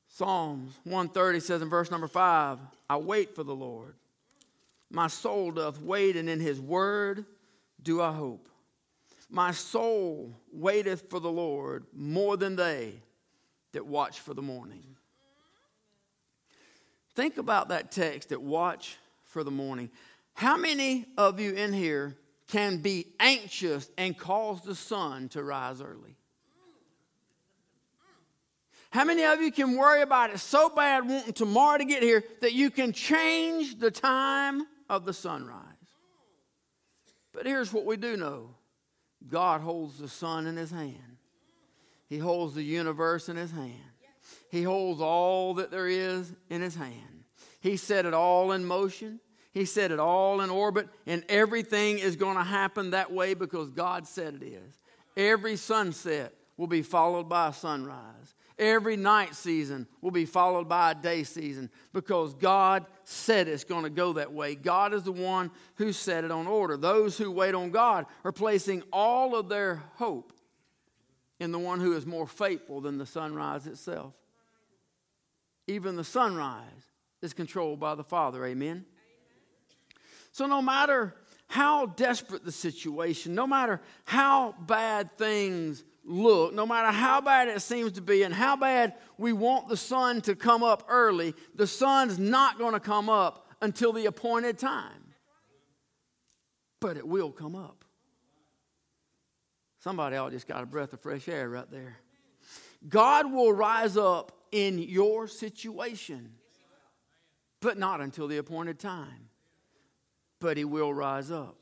Psalms 0.08 0.78
130 0.84 1.40
says 1.40 1.62
in 1.64 1.70
verse 1.70 1.90
number 1.90 2.08
5, 2.08 2.60
I 2.90 2.98
wait 2.98 3.36
for 3.36 3.44
the 3.44 3.56
Lord. 3.56 3.96
My 4.94 5.08
soul 5.08 5.50
doth 5.50 5.82
wait, 5.82 6.16
and 6.16 6.30
in 6.30 6.40
his 6.40 6.62
word 6.62 7.26
do 7.82 8.00
I 8.00 8.14
hope. 8.14 8.48
My 9.28 9.50
soul 9.50 10.40
waiteth 10.52 11.10
for 11.10 11.20
the 11.20 11.32
Lord 11.32 11.88
more 11.96 12.38
than 12.38 12.56
they 12.56 13.02
that 13.72 13.88
watch 13.88 14.20
for 14.20 14.36
the 14.36 14.44
morning. 14.44 14.84
Think 17.16 17.40
about 17.40 17.70
that 17.70 17.92
text 17.92 18.30
that 18.30 18.44
watch 18.44 18.98
for 19.24 19.44
the 19.44 19.50
morning. 19.50 19.90
How 20.36 20.58
many 20.58 21.08
of 21.18 21.40
you 21.40 21.54
in 21.54 21.74
here 21.74 22.16
can 22.48 22.78
be 22.78 23.08
anxious 23.20 23.90
and 23.98 24.16
cause 24.16 24.62
the 24.62 24.76
sun 24.76 25.28
to 25.30 25.44
rise 25.44 25.82
early? 25.82 26.16
How 28.92 29.06
many 29.06 29.24
of 29.24 29.42
you 29.42 29.52
can 29.52 29.76
worry 29.76 30.04
about 30.04 30.30
it 30.30 30.38
so 30.38 30.70
bad 30.70 31.10
wanting 31.10 31.34
tomorrow 31.34 31.80
to 31.80 31.86
get 31.86 32.04
here 32.04 32.24
that 32.42 32.54
you 32.54 32.70
can 32.70 32.94
change 32.94 33.80
the 33.80 33.90
time 33.90 34.68
of 34.90 35.06
the 35.06 35.14
sunrise. 35.14 35.58
But 37.34 37.46
here's 37.46 37.74
what 37.74 37.86
we 37.86 37.98
do 37.98 38.18
know 38.18 38.56
God 39.28 39.62
holds 39.62 39.98
the 39.98 40.08
sun 40.08 40.48
in 40.48 40.56
his 40.56 40.72
hand, 40.72 41.18
He 42.08 42.18
holds 42.18 42.56
the 42.56 42.64
universe 42.64 43.30
in 43.30 43.36
his 43.36 43.52
hand, 43.52 43.74
He 44.50 44.64
holds 44.64 45.02
all 45.02 45.56
that 45.56 45.72
there 45.72 45.88
is 45.88 46.32
in 46.50 46.62
his 46.62 46.76
hand. 46.76 47.24
He 47.60 47.78
set 47.78 48.06
it 48.06 48.14
all 48.14 48.52
in 48.52 48.66
motion. 48.66 49.20
He 49.54 49.66
set 49.66 49.92
it 49.92 50.00
all 50.00 50.42
in 50.42 50.50
orbit, 50.50 50.90
and 51.06 51.24
everything 51.30 52.00
is 52.00 52.16
going 52.16 52.38
to 52.38 52.44
happen 52.44 52.90
that 52.90 53.14
way 53.14 53.36
because 53.36 53.70
God 53.70 54.08
said 54.08 54.34
it 54.34 54.44
is. 54.44 54.80
Every 55.16 55.58
sunset 55.58 56.34
will 56.58 56.68
be 56.68 56.82
followed 56.82 57.30
by 57.30 57.50
a 57.50 57.54
sunrise. 57.54 58.34
Every 58.58 58.98
night 58.98 59.36
season 59.36 59.88
will 60.02 60.12
be 60.12 60.26
followed 60.26 60.68
by 60.68 60.92
a 60.92 60.96
day 60.96 61.24
season 61.24 61.70
because 61.94 62.34
God 62.34 62.86
said 63.04 63.48
it's 63.48 63.64
going 63.64 63.84
to 63.84 63.90
go 63.90 64.14
that 64.14 64.34
way. 64.34 64.56
God 64.56 64.94
is 64.94 65.04
the 65.04 65.12
one 65.12 65.52
who 65.76 65.92
set 65.92 66.24
it 66.24 66.32
on 66.32 66.48
order. 66.48 66.78
Those 66.78 67.18
who 67.18 67.32
wait 67.32 67.56
on 67.56 67.72
God 67.72 68.06
are 68.24 68.32
placing 68.32 68.84
all 68.92 69.36
of 69.36 69.50
their 69.50 69.84
hope 69.96 70.34
in 71.40 71.52
the 71.52 71.60
one 71.60 71.80
who 71.80 71.94
is 71.94 72.06
more 72.06 72.28
faithful 72.28 72.82
than 72.82 72.98
the 72.98 73.06
sunrise 73.06 73.68
itself. 73.68 74.14
Even 75.68 75.96
the 75.96 76.04
sunrise 76.04 76.66
is 77.22 77.34
controlled 77.34 77.80
by 77.80 77.96
the 77.96 78.04
Father. 78.04 78.46
Amen. 78.46 78.86
So, 80.32 80.46
no 80.46 80.62
matter 80.62 81.16
how 81.48 81.86
desperate 81.86 82.44
the 82.44 82.52
situation, 82.52 83.36
no 83.36 83.46
matter 83.46 83.82
how 84.06 84.56
bad 84.60 85.18
things 85.18 85.84
look, 86.06 86.54
no 86.54 86.66
matter 86.66 86.92
how 86.92 87.22
bad 87.22 87.48
it 87.48 87.62
seems 87.62 87.94
to 87.94 88.02
be 88.02 88.24
and 88.24 88.34
how 88.34 88.56
bad 88.56 88.94
we 89.18 89.34
want 89.34 89.68
the 89.68 89.78
sun 89.78 90.22
to 90.22 90.36
come 90.36 90.64
up 90.64 90.86
early, 90.90 91.34
the 91.56 91.68
sun's 91.68 92.20
not 92.20 92.58
going 92.58 92.74
to 92.74 92.80
come 92.80 93.10
up 93.10 93.48
until 93.62 93.94
the 93.94 94.06
appointed 94.06 94.58
time. 94.58 95.14
But 96.80 96.98
it 96.98 97.08
will 97.08 97.32
come 97.32 97.56
up. 97.56 97.86
Somebody 99.80 100.16
all 100.16 100.30
just 100.30 100.48
got 100.48 100.64
a 100.64 100.66
breath 100.66 100.94
of 100.94 101.02
fresh 101.02 101.28
air 101.28 101.50
right 101.50 101.70
there. 101.70 101.98
God 102.88 103.32
will 103.32 103.54
rise 103.54 103.98
up 103.98 104.32
in 104.52 104.78
your 104.80 105.28
situation, 105.28 106.34
but 107.62 107.78
not 107.78 108.02
until 108.02 108.28
the 108.28 108.38
appointed 108.38 108.80
time. 108.80 109.30
But 110.40 110.58
He 110.58 110.66
will 110.66 110.94
rise 110.94 111.32
up. 111.32 111.58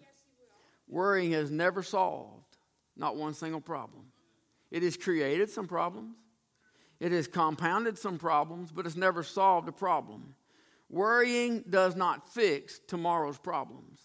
Worrying 0.88 1.32
has 1.32 1.52
never 1.52 1.84
solved 1.84 2.52
not 2.98 3.16
one 3.16 3.34
single 3.34 3.62
problem. 3.62 4.11
It 4.72 4.84
has 4.84 4.96
created 4.96 5.50
some 5.50 5.68
problems, 5.68 6.16
it 7.00 7.12
has 7.12 7.28
compounded 7.28 7.98
some 7.98 8.18
problems, 8.18 8.72
but 8.72 8.86
it's 8.86 8.96
never 8.96 9.24
solved 9.24 9.68
a 9.68 9.74
problem. 9.74 10.36
Worrying 10.90 11.64
does 11.70 11.96
not 11.96 12.34
fix 12.34 12.80
tomorrow's 12.88 13.38
problems, 13.38 14.00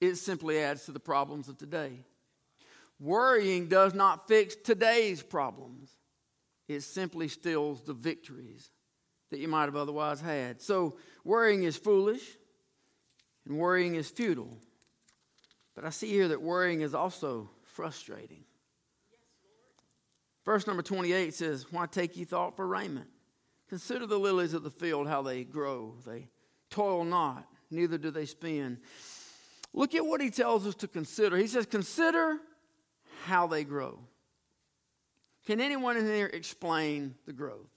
it 0.00 0.16
simply 0.16 0.58
adds 0.58 0.84
to 0.84 0.92
the 0.92 1.00
problems 1.00 1.48
of 1.48 1.58
today. 1.58 2.00
Worrying 3.00 3.68
does 3.68 3.92
not 3.92 4.28
fix 4.28 4.54
today's 4.54 5.22
problems, 5.22 5.90
it 6.68 6.80
simply 6.82 7.28
steals 7.28 7.82
the 7.82 7.94
victories 7.94 8.70
that 9.30 9.40
you 9.40 9.48
might 9.48 9.64
have 9.64 9.76
otherwise 9.76 10.20
had. 10.20 10.62
So, 10.62 10.96
worrying 11.24 11.64
is 11.64 11.76
foolish 11.76 12.22
and 13.46 13.58
worrying 13.58 13.96
is 13.96 14.08
futile. 14.08 14.58
But 15.74 15.84
I 15.84 15.90
see 15.90 16.08
here 16.08 16.28
that 16.28 16.40
worrying 16.40 16.82
is 16.82 16.94
also 16.94 17.50
frustrating. 17.64 18.44
Verse 20.44 20.66
number 20.66 20.82
28 20.82 21.32
says, 21.34 21.66
Why 21.70 21.86
take 21.86 22.16
ye 22.16 22.24
thought 22.24 22.56
for 22.56 22.66
raiment? 22.66 23.08
Consider 23.68 24.06
the 24.06 24.18
lilies 24.18 24.54
of 24.54 24.62
the 24.62 24.70
field, 24.70 25.08
how 25.08 25.22
they 25.22 25.44
grow. 25.44 25.94
They 26.06 26.28
toil 26.70 27.04
not, 27.04 27.46
neither 27.70 27.98
do 27.98 28.10
they 28.10 28.26
spin. 28.26 28.78
Look 29.72 29.94
at 29.94 30.04
what 30.04 30.20
he 30.20 30.30
tells 30.30 30.66
us 30.66 30.74
to 30.76 30.88
consider. 30.88 31.36
He 31.36 31.46
says, 31.46 31.66
Consider 31.66 32.38
how 33.24 33.46
they 33.46 33.64
grow. 33.64 33.98
Can 35.46 35.60
anyone 35.60 35.96
in 35.96 36.06
here 36.06 36.30
explain 36.32 37.14
the 37.26 37.32
growth? 37.32 37.73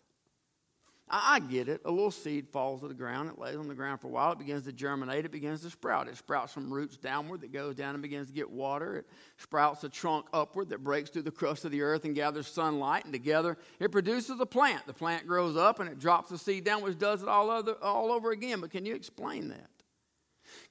I, 1.09 1.39
get 1.39 1.69
it. 1.69 1.81
A 1.85 1.91
little 1.91 2.11
seed 2.11 2.49
falls 2.49 2.81
to 2.81 2.89
the 2.89 2.93
ground. 2.93 3.29
It 3.29 3.39
lays 3.39 3.55
on 3.55 3.69
the 3.69 3.75
ground 3.75 4.01
for 4.01 4.07
a 4.07 4.09
while. 4.09 4.33
It 4.33 4.39
begins 4.39 4.65
to 4.65 4.73
germinate. 4.73 5.23
It 5.23 5.31
begins 5.31 5.61
to 5.61 5.69
sprout. 5.69 6.09
It 6.09 6.17
sprouts 6.17 6.51
from 6.51 6.71
roots 6.71 6.97
downward 6.97 7.41
that 7.41 7.53
goes 7.53 7.75
down 7.75 7.95
and 7.95 8.01
begins 8.01 8.27
to 8.27 8.33
get 8.33 8.49
water. 8.49 8.97
It 8.97 9.05
sprouts 9.37 9.85
a 9.85 9.89
trunk 9.89 10.25
upward 10.33 10.69
that 10.69 10.83
breaks 10.83 11.09
through 11.09 11.21
the 11.21 11.31
crust 11.31 11.63
of 11.63 11.71
the 11.71 11.81
earth 11.81 12.03
and 12.03 12.13
gathers 12.13 12.47
sunlight. 12.47 13.05
And 13.05 13.13
together 13.13 13.57
it 13.79 13.91
produces 13.91 14.37
a 14.41 14.45
plant. 14.45 14.85
The 14.85 14.93
plant 14.93 15.27
grows 15.27 15.55
up 15.55 15.79
and 15.79 15.89
it 15.89 15.97
drops 15.97 16.29
the 16.29 16.37
seed 16.37 16.65
down, 16.65 16.83
which 16.83 16.97
does 16.97 17.23
it 17.23 17.29
all, 17.29 17.49
other, 17.49 17.75
all 17.81 18.11
over 18.11 18.31
again. 18.31 18.59
But 18.59 18.71
can 18.71 18.85
you 18.85 18.93
explain 18.93 19.47
that? 19.49 19.69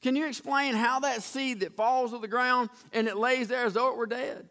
Can 0.03 0.17
you 0.17 0.27
explain 0.27 0.75
how 0.75 1.01
that 1.01 1.23
seed 1.23 1.61
that 1.61 1.77
falls 1.77 2.11
to 2.11 2.19
the 2.19 2.29
ground 2.29 2.69
and 2.93 3.09
it 3.09 3.17
lays 3.17 3.49
there 3.49 3.65
as 3.65 3.73
though 3.73 3.91
it 3.91 3.97
were 3.97 4.07
dead? 4.07 4.47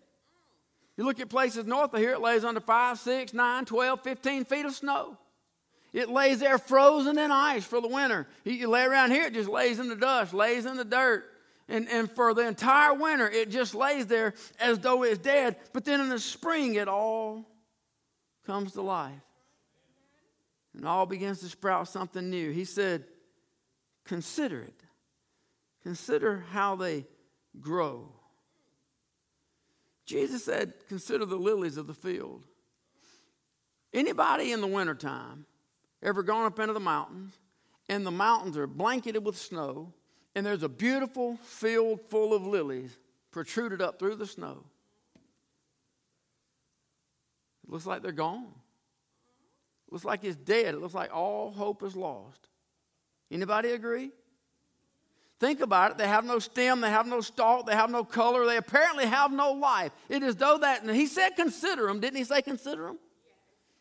You 0.98 1.04
look 1.04 1.20
at 1.20 1.30
places 1.30 1.66
north 1.66 1.94
of 1.94 2.00
here, 2.00 2.14
it 2.14 2.22
lays 2.22 2.44
under 2.44 2.62
5, 2.62 2.98
6, 2.98 3.34
9, 3.34 3.66
12, 3.66 4.02
15 4.02 4.46
feet 4.46 4.66
of 4.66 4.74
snow. 4.74 5.18
It 5.96 6.10
lays 6.10 6.40
there 6.40 6.58
frozen 6.58 7.18
in 7.18 7.32
ice 7.32 7.64
for 7.64 7.80
the 7.80 7.88
winter. 7.88 8.28
You 8.44 8.68
lay 8.68 8.84
around 8.84 9.12
here, 9.12 9.28
it 9.28 9.34
just 9.34 9.48
lays 9.48 9.80
in 9.80 9.88
the 9.88 9.96
dust, 9.96 10.34
lays 10.34 10.66
in 10.66 10.76
the 10.76 10.84
dirt. 10.84 11.24
And, 11.70 11.88
and 11.88 12.12
for 12.12 12.34
the 12.34 12.46
entire 12.46 12.94
winter, 12.94 13.30
it 13.30 13.50
just 13.50 13.74
lays 13.74 14.06
there 14.06 14.34
as 14.60 14.78
though 14.80 15.04
it's 15.04 15.20
dead. 15.20 15.56
But 15.72 15.86
then 15.86 16.02
in 16.02 16.10
the 16.10 16.20
spring, 16.20 16.76
it 16.76 16.90
all 16.90 17.46
comes 18.46 18.74
to 18.74 18.82
life. 18.82 19.14
And 20.76 20.86
all 20.86 21.06
begins 21.06 21.40
to 21.40 21.46
sprout 21.46 21.88
something 21.88 22.30
new. 22.30 22.52
He 22.52 22.66
said, 22.66 23.06
Consider 24.04 24.64
it. 24.64 24.84
Consider 25.82 26.44
how 26.52 26.76
they 26.76 27.06
grow. 27.62 28.10
Jesus 30.06 30.44
said, 30.44 30.74
Consider 30.90 31.24
the 31.24 31.38
lilies 31.38 31.78
of 31.78 31.88
the 31.88 31.94
field. 31.94 32.44
Anybody 33.94 34.52
in 34.52 34.60
the 34.60 34.68
wintertime 34.68 35.46
ever 36.02 36.24
gone 36.24 36.46
up 36.46 36.60
into 36.60 36.74
the 36.74 36.80
mountains 36.80 37.34
and 37.90 38.06
the 38.06 38.12
mountains 38.12 38.58
are 38.58 38.68
blanketed 38.68 39.24
with 39.26 39.38
snow 39.38 39.94
and 40.36 40.46
there's 40.46 40.64
a 40.64 40.70
beautiful 40.70 41.38
field 41.38 42.02
full 42.10 42.34
of 42.34 42.46
lilies 42.46 42.98
protruded 43.32 43.82
up 43.82 44.00
through 44.00 44.16
the 44.16 44.28
snow. 44.28 44.64
It 47.64 47.72
looks 47.72 47.86
like 47.86 48.02
they're 48.02 48.12
gone. 48.12 48.54
It 49.88 49.94
looks 49.94 50.06
like 50.06 50.24
it's 50.24 50.36
dead. 50.36 50.76
It 50.76 50.82
looks 50.82 50.94
like 50.94 51.14
all 51.14 51.52
hope 51.52 51.84
is 51.84 51.96
lost. 51.96 52.48
Anybody 53.32 53.72
agree? 53.72 54.12
Think 55.40 55.62
about 55.62 55.92
it. 55.92 55.98
They 55.98 56.08
have 56.08 56.24
no 56.24 56.40
stem, 56.40 56.80
they 56.80 56.90
have 56.90 57.08
no 57.08 57.20
stalk, 57.20 57.66
they 57.66 57.76
have 57.76 57.90
no 57.90 58.04
color, 58.06 58.46
they 58.46 58.58
apparently 58.58 59.06
have 59.06 59.32
no 59.32 59.52
life. 59.52 59.92
It 60.08 60.24
is 60.24 60.36
though 60.36 60.58
that, 60.60 60.84
and 60.84 60.96
he 60.96 61.08
said 61.08 61.32
consider 61.32 61.88
them. 61.88 62.00
Didn't 62.00 62.18
he 62.18 62.24
say 62.24 62.42
consider 62.42 62.84
them? 62.84 63.00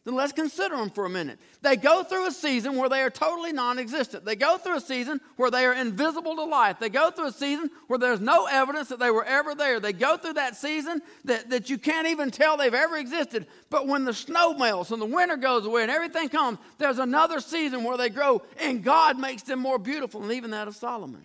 Then 0.04 0.16
let's 0.16 0.32
consider 0.32 0.76
them 0.76 0.90
for 0.90 1.06
a 1.06 1.10
minute. 1.10 1.38
They 1.62 1.76
go 1.76 2.04
through 2.04 2.26
a 2.26 2.30
season 2.30 2.76
where 2.76 2.90
they 2.90 3.00
are 3.00 3.08
totally 3.08 3.54
non 3.54 3.78
existent. 3.78 4.26
They 4.26 4.36
go 4.36 4.58
through 4.58 4.76
a 4.76 4.80
season 4.80 5.18
where 5.36 5.50
they 5.50 5.64
are 5.64 5.72
invisible 5.72 6.36
to 6.36 6.44
life. 6.44 6.78
They 6.78 6.90
go 6.90 7.10
through 7.10 7.28
a 7.28 7.32
season 7.32 7.70
where 7.86 7.98
there's 7.98 8.20
no 8.20 8.44
evidence 8.44 8.88
that 8.88 8.98
they 8.98 9.10
were 9.10 9.24
ever 9.24 9.54
there. 9.54 9.80
They 9.80 9.94
go 9.94 10.18
through 10.18 10.34
that 10.34 10.56
season 10.56 11.00
that, 11.24 11.48
that 11.48 11.70
you 11.70 11.78
can't 11.78 12.06
even 12.08 12.30
tell 12.30 12.58
they've 12.58 12.74
ever 12.74 12.98
existed. 12.98 13.46
But 13.70 13.86
when 13.86 14.04
the 14.04 14.12
snow 14.12 14.52
melts 14.52 14.90
and 14.90 15.00
the 15.00 15.06
winter 15.06 15.38
goes 15.38 15.64
away 15.64 15.82
and 15.82 15.90
everything 15.90 16.28
comes, 16.28 16.58
there's 16.76 16.98
another 16.98 17.40
season 17.40 17.82
where 17.82 17.96
they 17.96 18.10
grow 18.10 18.42
and 18.60 18.84
God 18.84 19.18
makes 19.18 19.42
them 19.44 19.58
more 19.58 19.78
beautiful 19.78 20.20
than 20.20 20.32
even 20.32 20.50
that 20.50 20.68
of 20.68 20.76
Solomon. 20.76 21.22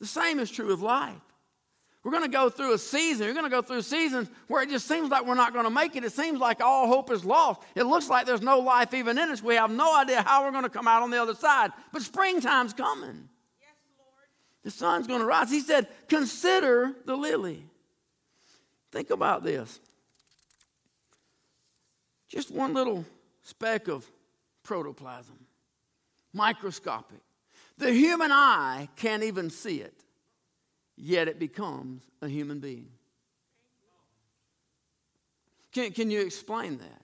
The 0.00 0.06
same 0.06 0.40
is 0.40 0.50
true 0.50 0.72
of 0.72 0.82
life. 0.82 1.14
We're 2.06 2.12
going 2.12 2.22
to 2.22 2.28
go 2.28 2.48
through 2.48 2.72
a 2.72 2.78
season. 2.78 3.26
We're 3.26 3.32
going 3.32 3.46
to 3.46 3.50
go 3.50 3.62
through 3.62 3.82
seasons 3.82 4.30
where 4.46 4.62
it 4.62 4.70
just 4.70 4.86
seems 4.86 5.10
like 5.10 5.26
we're 5.26 5.34
not 5.34 5.52
going 5.52 5.64
to 5.64 5.72
make 5.72 5.96
it. 5.96 6.04
It 6.04 6.12
seems 6.12 6.38
like 6.38 6.62
all 6.62 6.86
hope 6.86 7.10
is 7.10 7.24
lost. 7.24 7.62
It 7.74 7.82
looks 7.82 8.08
like 8.08 8.26
there's 8.26 8.42
no 8.42 8.60
life 8.60 8.94
even 8.94 9.18
in 9.18 9.28
us. 9.28 9.42
We 9.42 9.56
have 9.56 9.72
no 9.72 9.92
idea 9.98 10.22
how 10.22 10.44
we're 10.44 10.52
going 10.52 10.62
to 10.62 10.70
come 10.70 10.86
out 10.86 11.02
on 11.02 11.10
the 11.10 11.20
other 11.20 11.34
side. 11.34 11.72
But 11.92 12.02
springtime's 12.02 12.74
coming. 12.74 13.28
Yes, 13.60 13.74
Lord. 13.98 14.28
The 14.62 14.70
sun's 14.70 15.08
going 15.08 15.18
to 15.18 15.26
rise. 15.26 15.50
He 15.50 15.58
said, 15.58 15.88
Consider 16.06 16.94
the 17.06 17.16
lily. 17.16 17.64
Think 18.92 19.10
about 19.10 19.42
this. 19.42 19.80
Just 22.28 22.52
one 22.52 22.72
little 22.72 23.04
speck 23.42 23.88
of 23.88 24.08
protoplasm, 24.62 25.44
microscopic. 26.32 27.18
The 27.78 27.90
human 27.90 28.30
eye 28.30 28.90
can't 28.94 29.24
even 29.24 29.50
see 29.50 29.80
it 29.80 30.04
yet 30.96 31.28
it 31.28 31.38
becomes 31.38 32.02
a 32.22 32.28
human 32.28 32.60
being. 32.60 32.88
Can, 35.72 35.92
can 35.92 36.10
you 36.10 36.22
explain 36.22 36.78
that? 36.78 37.02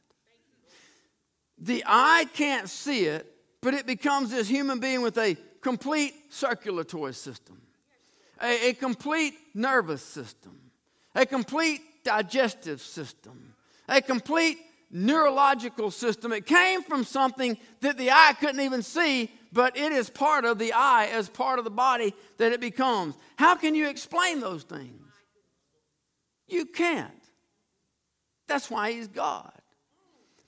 The 1.58 1.84
eye 1.86 2.26
can't 2.32 2.68
see 2.68 3.04
it, 3.04 3.26
but 3.60 3.74
it 3.74 3.86
becomes 3.86 4.30
this 4.30 4.48
human 4.48 4.80
being 4.80 5.02
with 5.02 5.18
a 5.18 5.36
complete 5.60 6.14
circulatory 6.30 7.14
system, 7.14 7.60
a, 8.42 8.70
a 8.70 8.72
complete 8.72 9.34
nervous 9.54 10.02
system, 10.02 10.58
a 11.14 11.26
complete 11.26 11.80
digestive 12.02 12.80
system, 12.80 13.54
a 13.88 14.00
complete 14.00 14.58
neurological 14.90 15.90
system. 15.90 16.32
It 16.32 16.46
came 16.46 16.82
from 16.82 17.04
something 17.04 17.56
that 17.80 17.96
the 17.96 18.10
eye 18.10 18.34
couldn't 18.40 18.60
even 18.60 18.82
see, 18.82 19.30
but 19.52 19.76
it 19.76 19.92
is 19.92 20.08
part 20.08 20.44
of 20.44 20.58
the 20.58 20.72
eye 20.72 21.10
as 21.12 21.28
part 21.28 21.58
of 21.58 21.64
the 21.64 21.70
body 21.70 22.14
that 22.38 22.52
it 22.52 22.60
becomes. 22.60 23.14
How 23.36 23.54
can 23.54 23.74
you 23.74 23.88
explain 23.88 24.40
those 24.40 24.62
things? 24.62 25.00
You 26.48 26.64
can't. 26.64 27.12
That's 28.48 28.70
why 28.70 28.92
he's 28.92 29.08
God. 29.08 29.52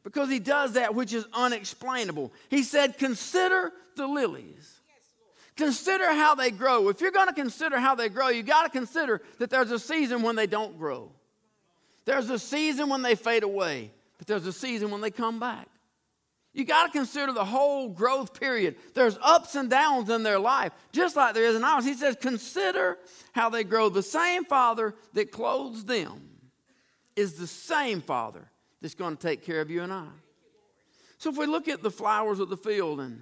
Because 0.03 0.29
he 0.29 0.38
does 0.38 0.75
that 0.75 0.95
which 0.95 1.12
is 1.12 1.27
unexplainable. 1.33 2.33
He 2.49 2.62
said, 2.62 2.99
Consider 2.99 3.73
the 3.97 4.07
lilies. 4.07 4.81
Consider 5.57 6.12
how 6.12 6.35
they 6.35 6.51
grow. 6.51 6.88
If 6.88 7.01
you're 7.01 7.12
going 7.12 7.29
to 7.29 7.35
consider 7.35 7.79
how 7.79 7.95
they 7.95 8.09
grow, 8.09 8.29
you 8.29 8.43
got 8.43 8.64
to 8.64 8.69
consider 8.69 9.23
that 9.38 9.51
there's 9.51 9.71
a 9.71 9.79
season 9.79 10.23
when 10.23 10.35
they 10.35 10.49
don't 10.49 10.77
grow. 10.79 11.12
There's 12.05 12.29
a 12.29 12.38
season 12.38 12.88
when 12.88 13.03
they 13.03 13.14
fade 13.14 13.45
away, 13.45 13.93
but 14.19 14.27
there's 14.27 14.47
a 14.47 14.53
season 14.53 14.90
when 14.90 15.01
they 15.01 15.11
come 15.11 15.38
back. 15.38 15.69
You 16.55 16.64
got 16.64 16.87
to 16.87 16.93
consider 16.93 17.33
the 17.33 17.45
whole 17.45 17.88
growth 17.88 18.38
period. 18.38 18.77
There's 18.95 19.19
ups 19.21 19.57
and 19.57 19.69
downs 19.69 20.09
in 20.09 20.23
their 20.23 20.38
life, 20.38 20.73
just 20.93 21.17
like 21.17 21.35
there 21.35 21.45
is 21.45 21.57
in 21.57 21.64
ours. 21.64 21.85
He 21.85 21.95
says, 21.95 22.17
Consider 22.21 22.97
how 23.33 23.51
they 23.51 23.64
grow. 23.64 23.88
The 23.88 24.05
same 24.05 24.45
Father 24.45 24.95
that 25.14 25.33
clothes 25.33 25.85
them 25.85 26.31
is 27.17 27.35
the 27.35 27.49
same 27.49 28.01
Father 28.01 28.49
that's 28.81 28.95
going 28.95 29.17
to 29.17 29.23
take 29.23 29.45
care 29.45 29.61
of 29.61 29.69
you 29.69 29.83
and 29.83 29.93
I. 29.93 30.07
So 31.19 31.29
if 31.29 31.37
we 31.37 31.47
look 31.47 31.67
at 31.67 31.83
the 31.83 31.90
flowers 31.90 32.38
of 32.38 32.51
the 32.51 32.57
field 32.57 33.01
and 33.01 33.21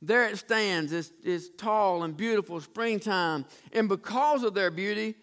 there 0.00 0.28
it 0.28 0.38
stands, 0.38 0.92
it's, 0.92 1.10
it's 1.24 1.48
tall 1.48 2.04
and 2.04 2.16
beautiful, 2.16 2.60
springtime, 2.60 3.44
and 3.72 3.88
because 3.88 4.44
of 4.44 4.54
their 4.54 4.70
beauty, 4.70 5.16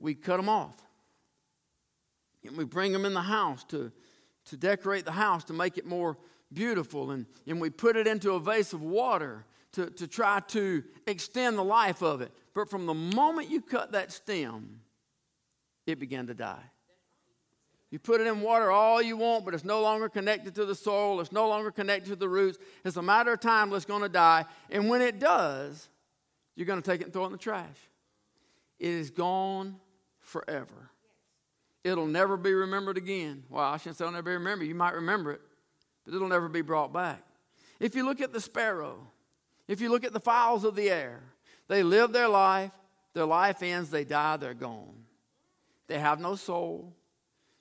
we 0.00 0.14
cut 0.14 0.38
them 0.38 0.48
off. 0.48 0.74
And 2.44 2.56
we 2.56 2.64
bring 2.64 2.92
them 2.92 3.04
in 3.04 3.14
the 3.14 3.22
house 3.22 3.62
to, 3.64 3.92
to 4.46 4.56
decorate 4.56 5.04
the 5.04 5.12
house 5.12 5.44
to 5.44 5.52
make 5.52 5.78
it 5.78 5.86
more 5.86 6.16
beautiful 6.52 7.10
and, 7.10 7.26
and 7.46 7.60
we 7.60 7.70
put 7.70 7.96
it 7.96 8.06
into 8.06 8.32
a 8.32 8.40
vase 8.40 8.72
of 8.72 8.82
water 8.82 9.44
to, 9.72 9.90
to 9.90 10.06
try 10.06 10.40
to 10.48 10.82
extend 11.06 11.58
the 11.58 11.64
life 11.64 12.02
of 12.02 12.20
it. 12.20 12.32
But 12.54 12.70
from 12.70 12.86
the 12.86 12.94
moment 12.94 13.50
you 13.50 13.60
cut 13.60 13.92
that 13.92 14.12
stem, 14.12 14.80
it 15.86 15.98
began 15.98 16.26
to 16.26 16.34
die. 16.34 16.64
You 17.90 17.98
put 17.98 18.20
it 18.20 18.26
in 18.26 18.42
water 18.42 18.70
all 18.70 19.00
you 19.00 19.16
want, 19.16 19.44
but 19.46 19.54
it's 19.54 19.64
no 19.64 19.80
longer 19.80 20.08
connected 20.08 20.54
to 20.56 20.66
the 20.66 20.74
soil. 20.74 21.20
It's 21.20 21.32
no 21.32 21.48
longer 21.48 21.70
connected 21.70 22.10
to 22.10 22.16
the 22.16 22.28
roots. 22.28 22.58
It's 22.84 22.96
a 22.96 23.02
matter 23.02 23.32
of 23.32 23.40
time 23.40 23.72
it's 23.72 23.86
going 23.86 24.02
to 24.02 24.10
die. 24.10 24.44
And 24.70 24.90
when 24.90 25.00
it 25.00 25.18
does, 25.18 25.88
you're 26.54 26.66
going 26.66 26.82
to 26.82 26.90
take 26.90 27.00
it 27.00 27.04
and 27.04 27.12
throw 27.12 27.22
it 27.22 27.26
in 27.26 27.32
the 27.32 27.38
trash. 27.38 27.78
It 28.78 28.90
is 28.90 29.10
gone 29.10 29.76
forever. 30.20 30.90
It'll 31.82 32.06
never 32.06 32.36
be 32.36 32.52
remembered 32.52 32.98
again. 32.98 33.44
Well, 33.48 33.64
I 33.64 33.78
shouldn't 33.78 33.96
say 33.96 34.04
I'll 34.04 34.12
never 34.12 34.32
remember. 34.32 34.64
You 34.64 34.74
might 34.74 34.94
remember 34.94 35.32
it, 35.32 35.40
but 36.08 36.16
it'll 36.16 36.28
never 36.28 36.48
be 36.48 36.62
brought 36.62 36.90
back. 36.90 37.22
If 37.78 37.94
you 37.94 38.02
look 38.02 38.22
at 38.22 38.32
the 38.32 38.40
sparrow, 38.40 38.98
if 39.66 39.82
you 39.82 39.90
look 39.90 40.04
at 40.04 40.14
the 40.14 40.20
fowls 40.20 40.64
of 40.64 40.74
the 40.74 40.88
air, 40.88 41.20
they 41.68 41.82
live 41.82 42.12
their 42.12 42.28
life, 42.28 42.70
their 43.12 43.26
life 43.26 43.62
ends, 43.62 43.90
they 43.90 44.04
die, 44.04 44.38
they're 44.38 44.54
gone. 44.54 45.04
They 45.86 45.98
have 45.98 46.18
no 46.18 46.34
soul, 46.34 46.94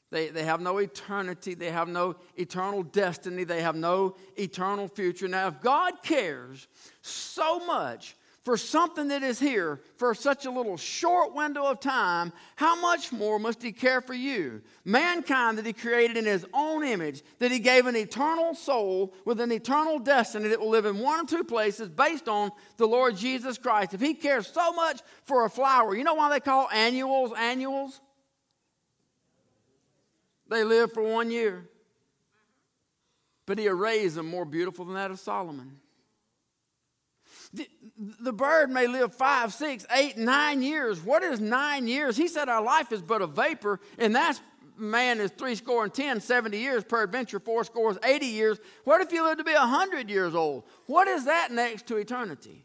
They, 0.09 0.29
they 0.29 0.43
have 0.43 0.61
no 0.61 0.77
eternity. 0.77 1.53
They 1.53 1.71
have 1.71 1.89
no 1.89 2.15
eternal 2.35 2.83
destiny. 2.83 3.43
They 3.43 3.61
have 3.61 3.75
no 3.75 4.15
eternal 4.37 4.87
future. 4.87 5.27
Now, 5.27 5.47
if 5.47 5.61
God 5.61 6.01
cares 6.01 6.67
so 7.01 7.65
much 7.65 8.15
for 8.47 8.55
something 8.55 9.09
that 9.09 9.23
is 9.23 9.41
here 9.41 9.81
for 9.97 10.15
such 10.15 10.45
a 10.45 10.49
little 10.49 10.77
short 10.77 11.35
window 11.35 11.65
of 11.65 11.81
time, 11.81 12.31
how 12.55 12.79
much 12.79 13.11
more 13.11 13.39
must 13.39 13.61
He 13.61 13.73
care 13.73 13.99
for 13.99 14.13
you? 14.13 14.61
Mankind 14.85 15.57
that 15.57 15.65
He 15.65 15.73
created 15.73 16.15
in 16.15 16.23
His 16.23 16.45
own 16.53 16.81
image, 16.81 17.23
that 17.39 17.51
He 17.51 17.59
gave 17.59 17.87
an 17.87 17.97
eternal 17.97 18.55
soul 18.55 19.13
with 19.25 19.41
an 19.41 19.51
eternal 19.51 19.99
destiny 19.99 20.47
that 20.47 20.61
will 20.61 20.69
live 20.69 20.85
in 20.85 20.99
one 20.99 21.25
or 21.25 21.27
two 21.27 21.43
places 21.43 21.89
based 21.89 22.29
on 22.29 22.51
the 22.77 22.87
Lord 22.87 23.17
Jesus 23.17 23.57
Christ. 23.57 23.93
If 23.93 23.99
He 23.99 24.13
cares 24.13 24.47
so 24.47 24.71
much 24.71 25.01
for 25.25 25.43
a 25.43 25.49
flower, 25.49 25.93
you 25.93 26.05
know 26.05 26.13
why 26.13 26.29
they 26.29 26.39
call 26.39 26.69
annuals 26.69 27.33
annuals? 27.37 27.99
They 30.47 30.63
live 30.63 30.93
for 30.93 31.03
one 31.03 31.31
year. 31.31 31.67
But 33.45 33.59
He 33.59 33.67
arrays 33.67 34.15
them 34.15 34.29
more 34.29 34.45
beautiful 34.45 34.85
than 34.85 34.95
that 34.95 35.11
of 35.11 35.19
Solomon. 35.19 35.81
The, 37.53 37.67
the 37.97 38.33
bird 38.33 38.69
may 38.69 38.87
live 38.87 39.13
five, 39.13 39.53
six, 39.53 39.85
eight, 39.91 40.17
nine 40.17 40.61
years. 40.61 41.01
What 41.01 41.23
is 41.23 41.39
nine 41.39 41.87
years? 41.87 42.17
He 42.17 42.27
said 42.27 42.49
our 42.49 42.61
life 42.61 42.91
is 42.91 43.01
but 43.01 43.21
a 43.21 43.27
vapor, 43.27 43.79
and 43.97 44.15
that's 44.15 44.41
man 44.77 45.19
is 45.19 45.31
three 45.31 45.55
score 45.55 45.83
and 45.83 45.93
ten, 45.93 46.21
70 46.21 46.57
years, 46.57 46.83
peradventure 46.83 47.39
four 47.39 47.63
scores, 47.63 47.97
80 48.03 48.25
years. 48.25 48.59
What 48.83 49.01
if 49.01 49.11
you 49.11 49.23
live 49.23 49.37
to 49.37 49.43
be 49.43 49.53
100 49.53 50.09
years 50.09 50.35
old? 50.35 50.63
What 50.85 51.07
is 51.07 51.25
that 51.25 51.51
next 51.51 51.87
to 51.87 51.97
eternity? 51.97 52.63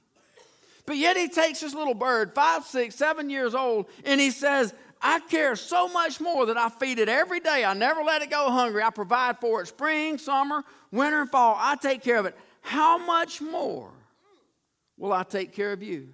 But 0.84 0.96
yet 0.96 1.16
he 1.16 1.28
takes 1.28 1.60
this 1.60 1.74
little 1.74 1.94
bird, 1.94 2.34
five, 2.34 2.64
six, 2.64 2.96
seven 2.96 3.30
years 3.30 3.54
old, 3.54 3.86
and 4.04 4.20
he 4.20 4.30
says, 4.30 4.74
I 5.00 5.20
care 5.20 5.56
so 5.56 5.88
much 5.88 6.20
more 6.20 6.46
that 6.46 6.56
I 6.56 6.68
feed 6.68 6.98
it 6.98 7.08
every 7.08 7.40
day. 7.40 7.64
I 7.64 7.74
never 7.74 8.02
let 8.02 8.22
it 8.22 8.30
go 8.30 8.50
hungry. 8.50 8.82
I 8.82 8.90
provide 8.90 9.38
for 9.40 9.60
it 9.62 9.68
spring, 9.68 10.18
summer, 10.18 10.64
winter, 10.90 11.22
and 11.22 11.30
fall. 11.30 11.56
I 11.58 11.76
take 11.76 12.02
care 12.02 12.18
of 12.18 12.26
it. 12.26 12.36
How 12.60 12.98
much 12.98 13.40
more 13.40 13.90
will 14.96 15.12
I 15.12 15.22
take 15.22 15.52
care 15.52 15.72
of 15.72 15.82
you? 15.82 16.08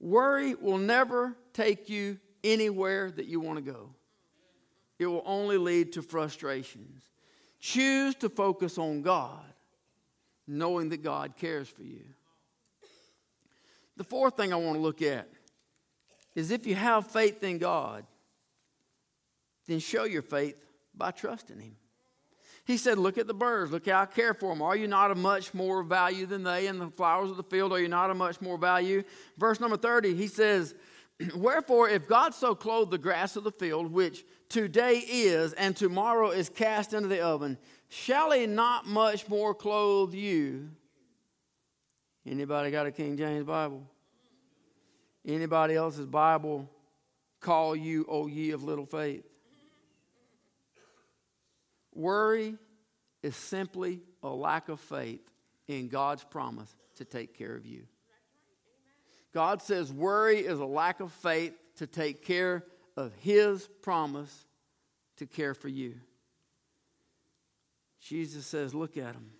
Worry 0.00 0.54
will 0.54 0.78
never 0.78 1.36
take 1.52 1.88
you 1.88 2.18
anywhere 2.42 3.10
that 3.10 3.26
you 3.26 3.40
want 3.40 3.64
to 3.64 3.72
go, 3.72 3.90
it 4.98 5.06
will 5.06 5.22
only 5.24 5.58
lead 5.58 5.92
to 5.94 6.02
frustrations. 6.02 7.02
Choose 7.60 8.14
to 8.16 8.28
focus 8.28 8.76
on 8.76 9.00
God, 9.00 9.42
knowing 10.46 10.90
that 10.90 11.02
God 11.02 11.34
cares 11.38 11.66
for 11.66 11.82
you. 11.82 12.04
The 13.96 14.04
fourth 14.04 14.36
thing 14.36 14.52
I 14.52 14.56
want 14.56 14.76
to 14.76 14.82
look 14.82 15.00
at 15.00 15.28
is 16.34 16.50
if 16.50 16.66
you 16.66 16.74
have 16.74 17.06
faith 17.06 17.42
in 17.42 17.56
God, 17.56 18.04
then 19.66 19.78
show 19.78 20.04
your 20.04 20.20
faith 20.20 20.56
by 20.94 21.10
trusting 21.10 21.58
Him. 21.58 21.76
He 22.64 22.78
said, 22.78 22.98
Look 22.98 23.18
at 23.18 23.26
the 23.26 23.34
birds. 23.34 23.70
Look 23.70 23.86
how 23.86 24.02
I 24.02 24.06
care 24.06 24.34
for 24.34 24.52
them. 24.52 24.62
Are 24.62 24.76
you 24.76 24.88
not 24.88 25.10
of 25.10 25.18
much 25.18 25.52
more 25.52 25.82
value 25.82 26.26
than 26.26 26.42
they? 26.42 26.66
And 26.66 26.80
the 26.80 26.90
flowers 26.90 27.30
of 27.30 27.36
the 27.36 27.42
field, 27.42 27.72
are 27.72 27.80
you 27.80 27.88
not 27.88 28.10
of 28.10 28.16
much 28.16 28.40
more 28.40 28.56
value? 28.56 29.02
Verse 29.38 29.60
number 29.60 29.76
30, 29.76 30.14
he 30.14 30.26
says, 30.26 30.74
Wherefore, 31.36 31.88
if 31.88 32.08
God 32.08 32.34
so 32.34 32.54
clothe 32.54 32.90
the 32.90 32.98
grass 32.98 33.36
of 33.36 33.44
the 33.44 33.52
field, 33.52 33.92
which 33.92 34.24
today 34.48 35.04
is 35.06 35.52
and 35.52 35.76
tomorrow 35.76 36.30
is 36.30 36.48
cast 36.48 36.94
into 36.94 37.08
the 37.08 37.20
oven, 37.20 37.58
shall 37.88 38.32
he 38.32 38.46
not 38.46 38.86
much 38.86 39.28
more 39.28 39.54
clothe 39.54 40.14
you? 40.14 40.70
Anybody 42.26 42.70
got 42.70 42.86
a 42.86 42.92
King 42.92 43.18
James 43.18 43.44
Bible? 43.44 43.86
Anybody 45.26 45.74
else's 45.74 46.06
Bible 46.06 46.68
call 47.40 47.76
you, 47.76 48.06
O 48.08 48.26
ye 48.26 48.52
of 48.52 48.64
little 48.64 48.86
faith? 48.86 49.24
Worry 51.94 52.56
is 53.22 53.36
simply 53.36 54.00
a 54.22 54.28
lack 54.28 54.68
of 54.68 54.80
faith 54.80 55.22
in 55.68 55.88
God's 55.88 56.24
promise 56.24 56.74
to 56.96 57.04
take 57.04 57.36
care 57.36 57.54
of 57.54 57.64
you. 57.64 57.84
God 59.32 59.62
says 59.62 59.92
worry 59.92 60.38
is 60.38 60.60
a 60.60 60.64
lack 60.64 61.00
of 61.00 61.12
faith 61.12 61.54
to 61.76 61.86
take 61.86 62.24
care 62.24 62.64
of 62.96 63.12
His 63.20 63.68
promise 63.82 64.46
to 65.16 65.26
care 65.26 65.54
for 65.54 65.68
you. 65.68 65.94
Jesus 68.00 68.46
says, 68.46 68.74
Look 68.74 68.96
at 68.96 69.14
them. 69.14 69.30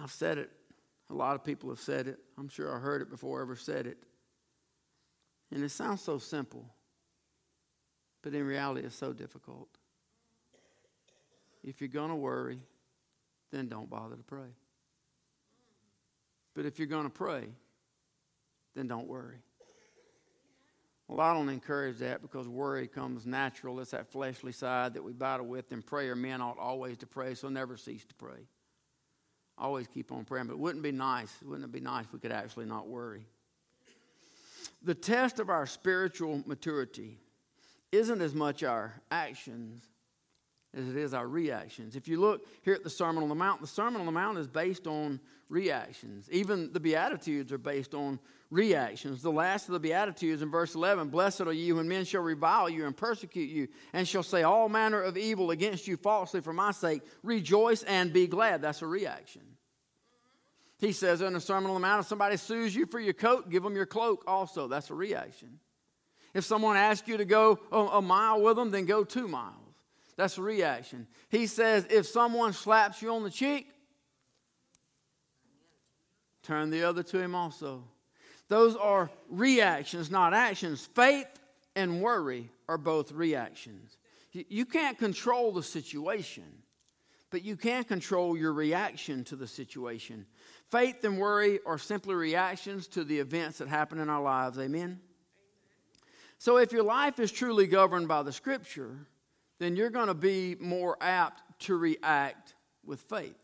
I've 0.00 0.12
said 0.12 0.38
it. 0.38 0.50
A 1.10 1.14
lot 1.14 1.34
of 1.34 1.42
people 1.42 1.70
have 1.70 1.80
said 1.80 2.06
it. 2.06 2.18
I'm 2.38 2.48
sure 2.48 2.74
I 2.74 2.78
heard 2.78 3.02
it 3.02 3.10
before 3.10 3.40
I 3.40 3.42
ever 3.42 3.56
said 3.56 3.86
it. 3.86 3.98
And 5.50 5.64
it 5.64 5.70
sounds 5.70 6.02
so 6.02 6.18
simple, 6.18 6.66
but 8.22 8.34
in 8.34 8.44
reality, 8.44 8.86
it's 8.86 8.96
so 8.96 9.12
difficult. 9.12 9.68
If 11.64 11.80
you're 11.80 11.88
going 11.88 12.10
to 12.10 12.16
worry, 12.16 12.60
then 13.50 13.68
don't 13.68 13.88
bother 13.88 14.16
to 14.16 14.22
pray. 14.22 14.54
But 16.54 16.66
if 16.66 16.78
you're 16.78 16.88
going 16.88 17.04
to 17.04 17.10
pray, 17.10 17.44
then 18.74 18.88
don't 18.88 19.08
worry. 19.08 19.38
Well, 21.06 21.20
I 21.20 21.32
don't 21.32 21.48
encourage 21.48 21.98
that 21.98 22.20
because 22.20 22.46
worry 22.46 22.86
comes 22.86 23.24
natural. 23.24 23.80
It's 23.80 23.92
that 23.92 24.12
fleshly 24.12 24.52
side 24.52 24.94
that 24.94 25.02
we 25.02 25.12
battle 25.12 25.46
with. 25.46 25.72
And 25.72 25.84
prayer, 25.84 26.14
men 26.14 26.42
ought 26.42 26.58
always 26.58 26.98
to 26.98 27.06
pray, 27.06 27.34
so 27.34 27.48
never 27.48 27.78
cease 27.78 28.04
to 28.04 28.14
pray. 28.14 28.46
Always 29.56 29.86
keep 29.88 30.12
on 30.12 30.24
praying. 30.24 30.48
But 30.48 30.54
it 30.54 30.58
wouldn't 30.58 30.82
be 30.82 30.92
nice. 30.92 31.34
Wouldn't 31.42 31.64
it 31.64 31.72
be 31.72 31.80
nice 31.80 32.04
if 32.04 32.12
we 32.12 32.18
could 32.18 32.32
actually 32.32 32.66
not 32.66 32.88
worry? 32.88 33.26
The 34.82 34.94
test 34.94 35.40
of 35.40 35.50
our 35.50 35.66
spiritual 35.66 36.42
maturity 36.46 37.18
isn't 37.92 38.20
as 38.20 38.34
much 38.34 38.62
our 38.62 38.94
actions 39.10 39.82
as 40.76 40.88
it 40.88 40.96
is 40.96 41.14
our 41.14 41.26
reactions. 41.26 41.96
If 41.96 42.08
you 42.08 42.20
look 42.20 42.46
here 42.62 42.74
at 42.74 42.84
the 42.84 42.90
Sermon 42.90 43.22
on 43.22 43.28
the 43.28 43.34
Mount, 43.34 43.60
the 43.60 43.66
Sermon 43.66 44.00
on 44.00 44.06
the 44.06 44.12
Mount 44.12 44.38
is 44.38 44.46
based 44.46 44.86
on 44.86 45.18
reactions. 45.48 46.28
Even 46.30 46.72
the 46.72 46.80
Beatitudes 46.80 47.52
are 47.52 47.58
based 47.58 47.94
on 47.94 48.18
reactions. 48.50 49.22
The 49.22 49.32
last 49.32 49.68
of 49.68 49.72
the 49.72 49.80
Beatitudes 49.80 50.42
in 50.42 50.50
verse 50.50 50.74
11 50.74 51.08
Blessed 51.08 51.42
are 51.42 51.52
you 51.52 51.76
when 51.76 51.88
men 51.88 52.04
shall 52.04 52.22
revile 52.22 52.68
you 52.68 52.86
and 52.86 52.96
persecute 52.96 53.50
you, 53.50 53.68
and 53.94 54.06
shall 54.06 54.22
say 54.22 54.42
all 54.42 54.68
manner 54.68 55.00
of 55.00 55.16
evil 55.16 55.50
against 55.50 55.88
you 55.88 55.96
falsely 55.96 56.40
for 56.40 56.52
my 56.52 56.70
sake. 56.70 57.02
Rejoice 57.22 57.82
and 57.84 58.12
be 58.12 58.26
glad. 58.26 58.60
That's 58.60 58.82
a 58.82 58.86
reaction. 58.86 59.42
He 60.78 60.92
says 60.92 61.20
in 61.20 61.32
the 61.32 61.40
Sermon 61.40 61.70
on 61.70 61.74
the 61.74 61.80
Mount, 61.80 62.02
if 62.02 62.06
somebody 62.06 62.36
sues 62.36 62.74
you 62.74 62.86
for 62.86 63.00
your 63.00 63.12
coat, 63.12 63.50
give 63.50 63.62
them 63.62 63.74
your 63.74 63.86
cloak 63.86 64.24
also. 64.26 64.68
That's 64.68 64.90
a 64.90 64.94
reaction. 64.94 65.58
If 66.34 66.44
someone 66.44 66.76
asks 66.76 67.08
you 67.08 67.16
to 67.16 67.24
go 67.24 67.58
a, 67.72 67.78
a 67.78 68.02
mile 68.02 68.40
with 68.40 68.56
them, 68.56 68.70
then 68.70 68.84
go 68.84 69.02
two 69.02 69.26
miles. 69.26 69.54
That's 70.16 70.38
a 70.38 70.42
reaction. 70.42 71.06
He 71.30 71.46
says 71.46 71.86
if 71.90 72.06
someone 72.06 72.52
slaps 72.52 73.02
you 73.02 73.12
on 73.12 73.24
the 73.24 73.30
cheek, 73.30 73.68
turn 76.42 76.70
the 76.70 76.84
other 76.84 77.02
to 77.04 77.18
him 77.18 77.34
also. 77.34 77.84
Those 78.48 78.76
are 78.76 79.10
reactions, 79.28 80.10
not 80.10 80.32
actions. 80.32 80.88
Faith 80.94 81.28
and 81.76 82.00
worry 82.00 82.50
are 82.68 82.78
both 82.78 83.12
reactions. 83.12 83.96
You 84.32 84.64
can't 84.64 84.98
control 84.98 85.52
the 85.52 85.62
situation, 85.62 86.44
but 87.30 87.44
you 87.44 87.56
can 87.56 87.84
control 87.84 88.36
your 88.36 88.52
reaction 88.52 89.24
to 89.24 89.36
the 89.36 89.46
situation. 89.46 90.26
Faith 90.70 91.02
and 91.04 91.18
worry 91.18 91.60
are 91.64 91.78
simply 91.78 92.14
reactions 92.14 92.86
to 92.88 93.04
the 93.04 93.18
events 93.18 93.58
that 93.58 93.68
happen 93.68 93.98
in 93.98 94.10
our 94.10 94.22
lives. 94.22 94.58
Amen? 94.58 95.00
So, 96.38 96.58
if 96.58 96.72
your 96.72 96.82
life 96.82 97.18
is 97.18 97.32
truly 97.32 97.66
governed 97.66 98.06
by 98.06 98.22
the 98.22 98.32
Scripture, 98.32 99.06
then 99.58 99.76
you're 99.76 99.90
going 99.90 100.06
to 100.08 100.14
be 100.14 100.56
more 100.60 100.96
apt 101.00 101.42
to 101.60 101.76
react 101.76 102.54
with 102.84 103.00
faith. 103.00 103.34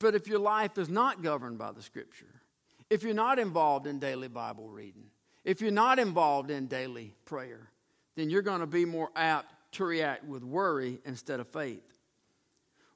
But 0.00 0.14
if 0.14 0.26
your 0.26 0.40
life 0.40 0.78
is 0.78 0.88
not 0.88 1.22
governed 1.22 1.58
by 1.58 1.72
the 1.72 1.82
Scripture, 1.82 2.42
if 2.90 3.02
you're 3.02 3.14
not 3.14 3.38
involved 3.38 3.86
in 3.86 4.00
daily 4.00 4.28
Bible 4.28 4.68
reading, 4.68 5.04
if 5.44 5.60
you're 5.60 5.70
not 5.70 5.98
involved 5.98 6.50
in 6.50 6.66
daily 6.66 7.14
prayer, 7.24 7.70
then 8.16 8.28
you're 8.28 8.42
going 8.42 8.60
to 8.60 8.66
be 8.66 8.84
more 8.84 9.10
apt 9.14 9.54
to 9.72 9.84
react 9.84 10.24
with 10.24 10.42
worry 10.42 10.98
instead 11.04 11.38
of 11.38 11.48
faith. 11.48 11.98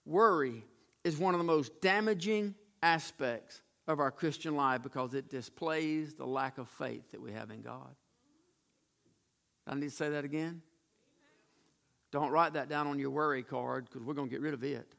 Worry 0.05 0.65
is 1.05 1.17
one 1.17 1.35
of 1.35 1.39
the 1.39 1.45
most 1.45 1.81
damaging 1.81 2.55
aspects 2.83 3.63
of 3.89 4.01
our 4.01 4.11
Christian 4.11 4.57
life 4.57 4.83
because 4.83 5.15
it 5.15 5.29
displays 5.29 6.15
the 6.15 6.27
lack 6.27 6.59
of 6.59 6.69
faith 6.69 7.11
that 7.13 7.21
we 7.21 7.33
have 7.33 7.51
in 7.51 7.63
God. 7.63 7.95
I 9.67 9.75
need 9.75 9.83
to 9.83 9.91
say 9.91 10.11
that 10.11 10.25
again. 10.25 10.63
Don't 12.13 12.31
write 12.31 12.55
that 12.55 12.69
down 12.69 12.87
on 12.87 12.99
your 12.99 13.11
worry 13.11 13.43
card 13.43 13.87
because 13.87 14.03
we're 14.03 14.15
going 14.15 14.29
to 14.29 14.33
get 14.33 14.41
rid 14.41 14.55
of 14.55 14.63
it. 14.63 14.95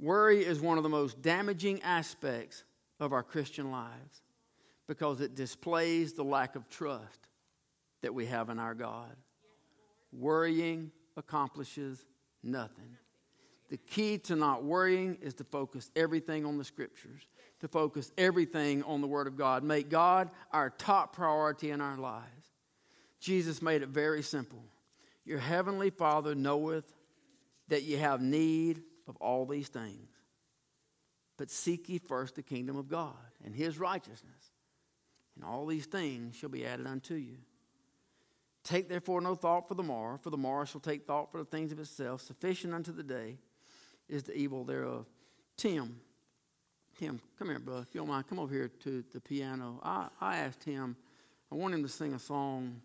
Worry 0.00 0.44
is 0.44 0.60
one 0.60 0.76
of 0.76 0.84
the 0.84 0.88
most 0.88 1.20
damaging 1.22 1.82
aspects 1.82 2.64
of 3.00 3.12
our 3.12 3.22
Christian 3.22 3.70
lives 3.72 4.22
because 4.86 5.20
it 5.20 5.34
displays 5.34 6.12
the 6.12 6.22
lack 6.22 6.56
of 6.56 6.68
trust 6.68 7.28
that 8.02 8.14
we 8.14 8.26
have 8.26 8.48
in 8.48 8.58
our 8.58 8.74
God. 8.74 9.14
Worrying 10.12 10.92
accomplishes 11.16 12.04
nothing. 12.42 12.96
The 13.68 13.76
key 13.76 14.18
to 14.18 14.36
not 14.36 14.64
worrying 14.64 15.18
is 15.20 15.34
to 15.34 15.44
focus 15.44 15.90
everything 15.94 16.46
on 16.46 16.56
the 16.56 16.64
scriptures, 16.64 17.22
to 17.60 17.68
focus 17.68 18.10
everything 18.16 18.82
on 18.84 19.00
the 19.00 19.06
Word 19.06 19.26
of 19.26 19.36
God. 19.36 19.62
Make 19.62 19.90
God 19.90 20.30
our 20.52 20.70
top 20.70 21.14
priority 21.14 21.70
in 21.70 21.80
our 21.80 21.98
lives. 21.98 22.24
Jesus 23.20 23.60
made 23.60 23.82
it 23.82 23.88
very 23.88 24.22
simple. 24.22 24.64
Your 25.24 25.38
heavenly 25.38 25.90
Father 25.90 26.34
knoweth 26.34 26.90
that 27.68 27.82
ye 27.82 27.96
have 27.96 28.22
need 28.22 28.82
of 29.06 29.16
all 29.16 29.44
these 29.44 29.68
things. 29.68 30.08
But 31.36 31.50
seek 31.50 31.88
ye 31.88 31.98
first 31.98 32.36
the 32.36 32.42
kingdom 32.42 32.76
of 32.76 32.88
God 32.88 33.14
and 33.44 33.54
his 33.54 33.78
righteousness, 33.78 34.52
and 35.36 35.44
all 35.44 35.66
these 35.66 35.86
things 35.86 36.34
shall 36.34 36.48
be 36.48 36.66
added 36.66 36.86
unto 36.86 37.14
you. 37.14 37.36
Take 38.64 38.88
therefore 38.88 39.20
no 39.20 39.34
thought 39.34 39.68
for 39.68 39.74
the 39.74 39.82
morrow, 39.82 40.18
for 40.18 40.30
the 40.30 40.36
morrow 40.36 40.64
shall 40.64 40.80
take 40.80 41.06
thought 41.06 41.30
for 41.30 41.38
the 41.38 41.44
things 41.44 41.70
of 41.70 41.78
itself. 41.78 42.22
Sufficient 42.22 42.74
unto 42.74 42.92
the 42.92 43.02
day 43.02 43.38
is 44.08 44.22
the 44.24 44.34
evil 44.34 44.64
thereof. 44.64 45.06
Tim, 45.56 46.00
Tim, 46.98 47.20
come 47.38 47.48
here, 47.48 47.58
bro. 47.58 47.78
If 47.78 47.94
you 47.94 48.00
don't 48.00 48.08
mind, 48.08 48.28
come 48.28 48.38
over 48.38 48.52
here 48.52 48.70
to 48.84 49.04
the 49.12 49.20
piano. 49.20 49.80
I, 49.82 50.08
I 50.20 50.38
asked 50.38 50.64
him, 50.64 50.96
I 51.52 51.54
want 51.54 51.74
him 51.74 51.82
to 51.82 51.88
sing 51.88 52.14
a 52.14 52.18
song 52.18 52.80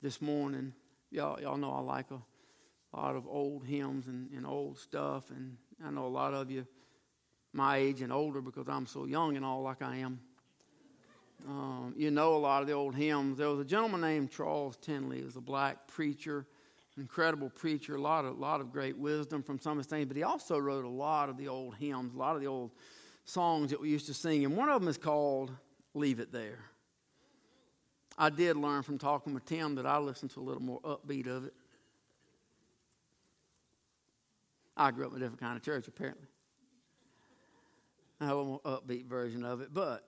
this 0.00 0.22
morning. 0.22 0.72
Y'all, 1.10 1.40
y'all 1.40 1.56
know 1.56 1.72
I 1.72 1.80
like 1.80 2.10
a 2.10 2.96
lot 2.96 3.16
of 3.16 3.26
old 3.26 3.64
hymns 3.64 4.06
and, 4.06 4.30
and 4.30 4.46
old 4.46 4.78
stuff, 4.78 5.30
and 5.30 5.56
I 5.84 5.90
know 5.90 6.06
a 6.06 6.08
lot 6.08 6.34
of 6.34 6.50
you 6.50 6.66
my 7.52 7.78
age 7.78 8.02
and 8.02 8.12
older 8.12 8.40
because 8.40 8.68
I'm 8.68 8.86
so 8.86 9.06
young 9.06 9.36
and 9.36 9.44
all 9.44 9.62
like 9.62 9.82
I 9.82 9.96
am. 9.96 10.20
Um, 11.48 11.94
you 11.96 12.10
know 12.10 12.34
a 12.34 12.38
lot 12.38 12.62
of 12.62 12.68
the 12.68 12.74
old 12.74 12.94
hymns. 12.94 13.38
There 13.38 13.48
was 13.48 13.60
a 13.60 13.64
gentleman 13.64 14.00
named 14.00 14.30
Charles 14.30 14.76
Tindley. 14.76 15.18
He 15.18 15.24
was 15.24 15.36
a 15.36 15.40
black 15.40 15.86
preacher, 15.86 16.46
incredible 16.98 17.50
preacher, 17.50 17.96
a 17.96 18.00
lot 18.00 18.24
of, 18.24 18.38
lot 18.38 18.60
of 18.60 18.72
great 18.72 18.96
wisdom 18.96 19.42
from 19.42 19.58
some 19.58 19.72
of 19.72 19.78
his 19.78 19.86
things. 19.86 20.06
But 20.06 20.16
he 20.16 20.22
also 20.22 20.58
wrote 20.58 20.84
a 20.84 20.88
lot 20.88 21.28
of 21.28 21.36
the 21.36 21.48
old 21.48 21.76
hymns, 21.76 22.14
a 22.14 22.18
lot 22.18 22.34
of 22.34 22.40
the 22.40 22.46
old 22.46 22.72
songs 23.24 23.70
that 23.70 23.80
we 23.80 23.88
used 23.88 24.06
to 24.06 24.14
sing. 24.14 24.44
And 24.44 24.56
one 24.56 24.68
of 24.68 24.80
them 24.80 24.88
is 24.88 24.98
called 24.98 25.52
Leave 25.94 26.20
It 26.20 26.32
There. 26.32 26.58
I 28.16 28.30
did 28.30 28.56
learn 28.56 28.82
from 28.82 28.98
talking 28.98 29.32
with 29.32 29.44
Tim 29.44 29.76
that 29.76 29.86
I 29.86 29.98
listened 29.98 30.32
to 30.32 30.40
a 30.40 30.42
little 30.42 30.62
more 30.62 30.80
upbeat 30.80 31.28
of 31.28 31.44
it. 31.44 31.54
I 34.76 34.90
grew 34.90 35.06
up 35.06 35.12
in 35.12 35.18
a 35.18 35.20
different 35.20 35.40
kind 35.40 35.56
of 35.56 35.62
church, 35.62 35.86
apparently. 35.88 36.26
I 38.20 38.26
have 38.26 38.36
a 38.36 38.44
more 38.44 38.60
upbeat 38.60 39.06
version 39.06 39.44
of 39.44 39.60
it, 39.60 39.72
but 39.72 40.04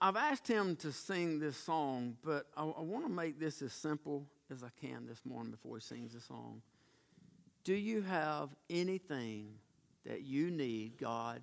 I've 0.00 0.16
asked 0.16 0.46
him 0.46 0.76
to 0.76 0.92
sing 0.92 1.40
this 1.40 1.56
song, 1.56 2.16
but 2.24 2.46
I, 2.56 2.62
I 2.62 2.80
want 2.80 3.04
to 3.06 3.12
make 3.12 3.38
this 3.38 3.60
as 3.60 3.72
simple 3.72 4.26
as 4.50 4.62
I 4.62 4.68
can 4.80 5.06
this 5.06 5.20
morning 5.24 5.50
before 5.50 5.76
he 5.76 5.80
sings 5.80 6.12
the 6.12 6.20
song. 6.20 6.62
Do 7.64 7.74
you 7.74 8.02
have 8.02 8.50
anything 8.68 9.54
that 10.04 10.22
you 10.22 10.50
need 10.50 10.98
God 10.98 11.42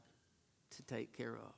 to 0.72 0.84
take 0.84 1.16
care 1.18 1.34
of? 1.34 1.54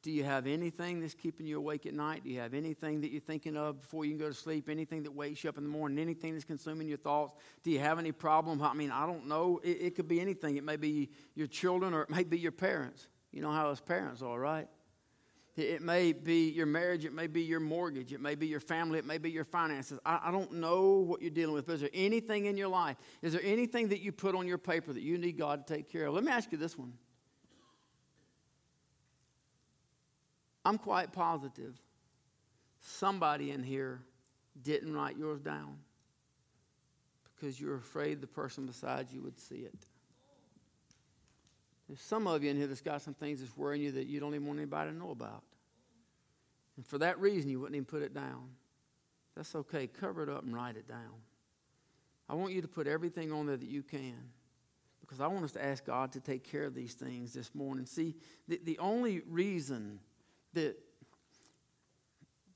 Do 0.00 0.12
you 0.12 0.24
have 0.24 0.46
anything 0.46 1.00
that's 1.00 1.14
keeping 1.14 1.46
you 1.46 1.58
awake 1.58 1.84
at 1.84 1.92
night? 1.92 2.22
Do 2.22 2.30
you 2.30 2.38
have 2.38 2.54
anything 2.54 3.00
that 3.00 3.10
you're 3.10 3.20
thinking 3.20 3.56
of 3.56 3.80
before 3.80 4.04
you 4.04 4.12
can 4.12 4.18
go 4.18 4.28
to 4.28 4.34
sleep? 4.34 4.68
Anything 4.68 5.02
that 5.02 5.12
wakes 5.12 5.42
you 5.42 5.50
up 5.50 5.58
in 5.58 5.64
the 5.64 5.68
morning? 5.68 5.98
Anything 5.98 6.32
that's 6.32 6.44
consuming 6.44 6.88
your 6.88 6.98
thoughts? 6.98 7.34
Do 7.64 7.70
you 7.70 7.80
have 7.80 7.98
any 7.98 8.12
problem? 8.12 8.62
I 8.62 8.74
mean, 8.74 8.92
I 8.92 9.06
don't 9.06 9.26
know. 9.26 9.60
It, 9.64 9.78
it 9.80 9.96
could 9.96 10.06
be 10.06 10.20
anything. 10.20 10.56
It 10.56 10.64
may 10.64 10.76
be 10.76 11.10
your 11.34 11.48
children 11.48 11.94
or 11.94 12.02
it 12.02 12.10
may 12.10 12.22
be 12.22 12.38
your 12.38 12.52
parents. 12.52 13.08
You 13.32 13.42
know 13.42 13.50
how 13.50 13.68
us 13.68 13.80
parents 13.80 14.22
are, 14.22 14.38
right? 14.38 14.68
It 15.58 15.82
may 15.82 16.12
be 16.12 16.50
your 16.50 16.66
marriage, 16.66 17.04
it 17.04 17.12
may 17.12 17.26
be 17.26 17.42
your 17.42 17.58
mortgage, 17.58 18.12
it 18.12 18.20
may 18.20 18.36
be 18.36 18.46
your 18.46 18.60
family, 18.60 18.98
it 18.98 19.04
may 19.04 19.18
be 19.18 19.30
your 19.30 19.44
finances. 19.44 19.98
I, 20.06 20.20
I, 20.24 20.30
don't 20.30 20.52
know 20.54 20.98
what 20.98 21.20
you're 21.20 21.32
dealing 21.32 21.54
with, 21.54 21.66
but 21.66 21.74
is 21.74 21.80
there 21.80 21.90
anything 21.92 22.46
in 22.46 22.56
your 22.56 22.68
life? 22.68 22.96
Is 23.22 23.32
there 23.32 23.42
anything 23.44 23.88
that 23.88 24.00
you 24.00 24.12
put 24.12 24.36
on 24.36 24.46
your 24.46 24.58
paper 24.58 24.92
that 24.92 25.02
you 25.02 25.18
need 25.18 25.36
God 25.36 25.66
to 25.66 25.74
take 25.74 25.90
care 25.90 26.06
of? 26.06 26.14
Let 26.14 26.22
me 26.22 26.30
ask 26.30 26.52
you 26.52 26.58
this 26.58 26.78
one 26.78 26.92
I'm 30.64 30.78
quite 30.78 31.12
positive 31.12 31.74
somebody 32.80 33.50
in 33.50 33.62
here 33.62 34.02
didn't 34.62 34.94
write 34.94 35.16
yours 35.16 35.40
down 35.40 35.78
because 37.34 37.60
you're 37.60 37.76
afraid 37.76 38.20
the 38.20 38.26
person 38.26 38.66
beside 38.66 39.10
you 39.10 39.22
would 39.22 39.38
see 39.38 39.56
it. 39.56 39.86
There's 41.88 42.00
some 42.00 42.26
of 42.26 42.42
you 42.44 42.50
in 42.50 42.56
here 42.56 42.66
that's 42.66 42.82
got 42.82 43.00
some 43.00 43.14
things 43.14 43.40
that's 43.40 43.56
worrying 43.56 43.82
you 43.82 43.92
that 43.92 44.06
you 44.06 44.20
don't 44.20 44.34
even 44.34 44.46
want 44.46 44.58
anybody 44.58 44.90
to 44.90 44.96
know 44.96 45.10
about. 45.10 45.42
And 46.78 46.86
for 46.86 46.96
that 46.98 47.18
reason, 47.18 47.50
you 47.50 47.58
wouldn't 47.58 47.74
even 47.74 47.84
put 47.84 48.02
it 48.02 48.14
down. 48.14 48.50
That's 49.36 49.54
okay. 49.54 49.88
Cover 49.88 50.22
it 50.22 50.28
up 50.28 50.44
and 50.44 50.54
write 50.54 50.76
it 50.76 50.88
down. 50.88 51.20
I 52.28 52.34
want 52.34 52.52
you 52.52 52.62
to 52.62 52.68
put 52.68 52.86
everything 52.86 53.32
on 53.32 53.46
there 53.46 53.56
that 53.56 53.68
you 53.68 53.82
can 53.82 54.14
because 55.00 55.20
I 55.20 55.26
want 55.26 55.44
us 55.44 55.52
to 55.52 55.64
ask 55.64 55.84
God 55.84 56.12
to 56.12 56.20
take 56.20 56.44
care 56.44 56.64
of 56.64 56.74
these 56.74 56.94
things 56.94 57.32
this 57.32 57.52
morning. 57.52 57.84
See, 57.84 58.14
the, 58.46 58.60
the 58.62 58.78
only 58.78 59.22
reason 59.28 59.98
that 60.54 60.76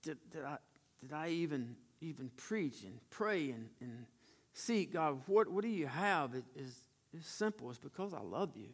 did, 0.02 0.18
did, 0.30 0.44
I, 0.44 0.58
did 1.00 1.12
I 1.12 1.30
even, 1.30 1.74
even 2.00 2.30
preach 2.36 2.84
and 2.84 2.98
pray 3.10 3.50
and, 3.50 3.68
and 3.80 4.06
seek 4.52 4.92
God? 4.92 5.20
What, 5.26 5.48
what 5.48 5.62
do 5.62 5.68
you 5.68 5.88
have? 5.88 6.34
It 6.34 6.44
is 6.54 6.76
it's 7.12 7.28
simple. 7.28 7.70
It's 7.70 7.78
because 7.78 8.14
I 8.14 8.20
love 8.20 8.50
you. 8.56 8.68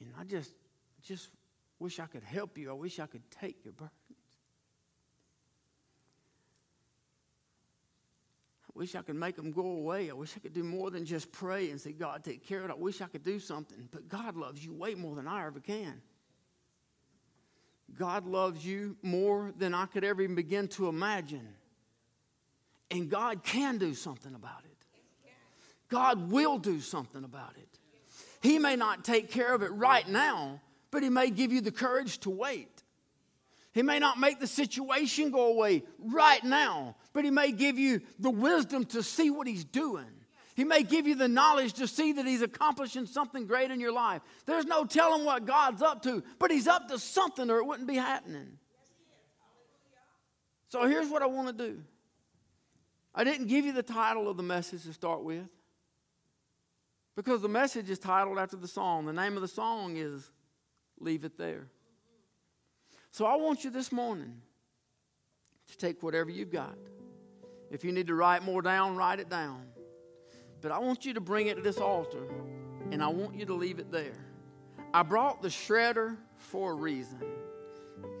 And 0.00 0.12
I 0.18 0.24
just, 0.24 0.52
just 1.02 1.28
wish 1.78 2.00
I 2.00 2.06
could 2.06 2.22
help 2.22 2.58
you. 2.58 2.70
I 2.70 2.74
wish 2.74 2.98
I 2.98 3.06
could 3.06 3.28
take 3.30 3.64
your 3.64 3.72
burdens. 3.72 3.92
I 8.64 8.78
wish 8.78 8.94
I 8.94 9.02
could 9.02 9.16
make 9.16 9.36
them 9.36 9.52
go 9.52 9.62
away. 9.62 10.10
I 10.10 10.14
wish 10.14 10.34
I 10.36 10.40
could 10.40 10.52
do 10.52 10.62
more 10.62 10.90
than 10.90 11.04
just 11.04 11.32
pray 11.32 11.70
and 11.70 11.80
say, 11.80 11.92
God, 11.92 12.24
take 12.24 12.46
care 12.46 12.60
of 12.60 12.66
it. 12.66 12.70
I 12.72 12.76
wish 12.76 13.00
I 13.00 13.06
could 13.06 13.24
do 13.24 13.38
something. 13.38 13.88
But 13.90 14.08
God 14.08 14.36
loves 14.36 14.64
you 14.64 14.74
way 14.74 14.94
more 14.94 15.14
than 15.14 15.26
I 15.26 15.46
ever 15.46 15.60
can. 15.60 16.00
God 17.98 18.26
loves 18.26 18.64
you 18.66 18.96
more 19.02 19.52
than 19.56 19.72
I 19.72 19.86
could 19.86 20.04
ever 20.04 20.20
even 20.22 20.34
begin 20.34 20.68
to 20.68 20.88
imagine. 20.88 21.48
And 22.90 23.10
God 23.10 23.42
can 23.42 23.78
do 23.78 23.94
something 23.94 24.34
about 24.34 24.62
it. 24.64 24.76
God 25.88 26.30
will 26.30 26.58
do 26.58 26.80
something 26.80 27.24
about 27.24 27.52
it. 27.56 27.78
He 28.40 28.58
may 28.58 28.76
not 28.76 29.04
take 29.04 29.30
care 29.30 29.54
of 29.54 29.62
it 29.62 29.72
right 29.72 30.06
now, 30.06 30.60
but 30.90 31.02
He 31.02 31.08
may 31.08 31.30
give 31.30 31.52
you 31.52 31.60
the 31.60 31.72
courage 31.72 32.18
to 32.18 32.30
wait. 32.30 32.82
He 33.72 33.82
may 33.82 33.98
not 33.98 34.18
make 34.18 34.40
the 34.40 34.46
situation 34.46 35.30
go 35.30 35.48
away 35.48 35.82
right 35.98 36.42
now, 36.42 36.96
but 37.12 37.24
He 37.24 37.30
may 37.30 37.52
give 37.52 37.78
you 37.78 38.00
the 38.18 38.30
wisdom 38.30 38.84
to 38.86 39.02
see 39.02 39.30
what 39.30 39.46
He's 39.46 39.64
doing. 39.64 40.06
He 40.54 40.64
may 40.64 40.82
give 40.82 41.06
you 41.06 41.14
the 41.14 41.28
knowledge 41.28 41.74
to 41.74 41.86
see 41.86 42.14
that 42.14 42.26
He's 42.26 42.40
accomplishing 42.40 43.04
something 43.04 43.46
great 43.46 43.70
in 43.70 43.78
your 43.78 43.92
life. 43.92 44.22
There's 44.46 44.64
no 44.64 44.86
telling 44.86 45.26
what 45.26 45.44
God's 45.44 45.82
up 45.82 46.02
to, 46.04 46.22
but 46.38 46.50
He's 46.50 46.66
up 46.66 46.88
to 46.88 46.98
something 46.98 47.50
or 47.50 47.58
it 47.58 47.66
wouldn't 47.66 47.86
be 47.86 47.96
happening. 47.96 48.58
So 50.68 50.86
here's 50.86 51.08
what 51.08 51.22
I 51.22 51.26
want 51.26 51.48
to 51.48 51.52
do 51.52 51.82
I 53.14 53.24
didn't 53.24 53.46
give 53.46 53.64
you 53.64 53.72
the 53.72 53.82
title 53.82 54.28
of 54.28 54.36
the 54.36 54.42
message 54.42 54.84
to 54.84 54.92
start 54.92 55.22
with 55.22 55.48
because 57.14 57.40
the 57.40 57.48
message 57.48 57.88
is 57.88 57.98
titled 57.98 58.38
after 58.38 58.56
the 58.56 58.68
song. 58.68 59.06
The 59.06 59.12
name 59.12 59.36
of 59.36 59.42
the 59.42 59.48
song 59.48 59.96
is 59.96 60.30
Leave 60.98 61.24
It 61.24 61.36
There. 61.38 61.68
So 63.10 63.24
I 63.24 63.36
want 63.36 63.64
you 63.64 63.70
this 63.70 63.92
morning 63.92 64.40
to 65.68 65.76
take 65.76 66.02
whatever 66.02 66.30
you've 66.30 66.52
got. 66.52 66.76
If 67.70 67.84
you 67.84 67.92
need 67.92 68.06
to 68.08 68.14
write 68.14 68.42
more 68.42 68.62
down, 68.62 68.96
write 68.96 69.20
it 69.20 69.28
down. 69.28 69.66
But 70.60 70.72
I 70.72 70.78
want 70.78 71.04
you 71.04 71.14
to 71.14 71.20
bring 71.20 71.48
it 71.48 71.56
to 71.56 71.62
this 71.62 71.78
altar 71.78 72.26
and 72.90 73.02
I 73.02 73.08
want 73.08 73.34
you 73.34 73.44
to 73.46 73.54
leave 73.54 73.78
it 73.78 73.90
there. 73.90 74.26
I 74.94 75.02
brought 75.02 75.42
the 75.42 75.48
shredder 75.48 76.16
for 76.38 76.72
a 76.72 76.74
reason. 76.74 77.20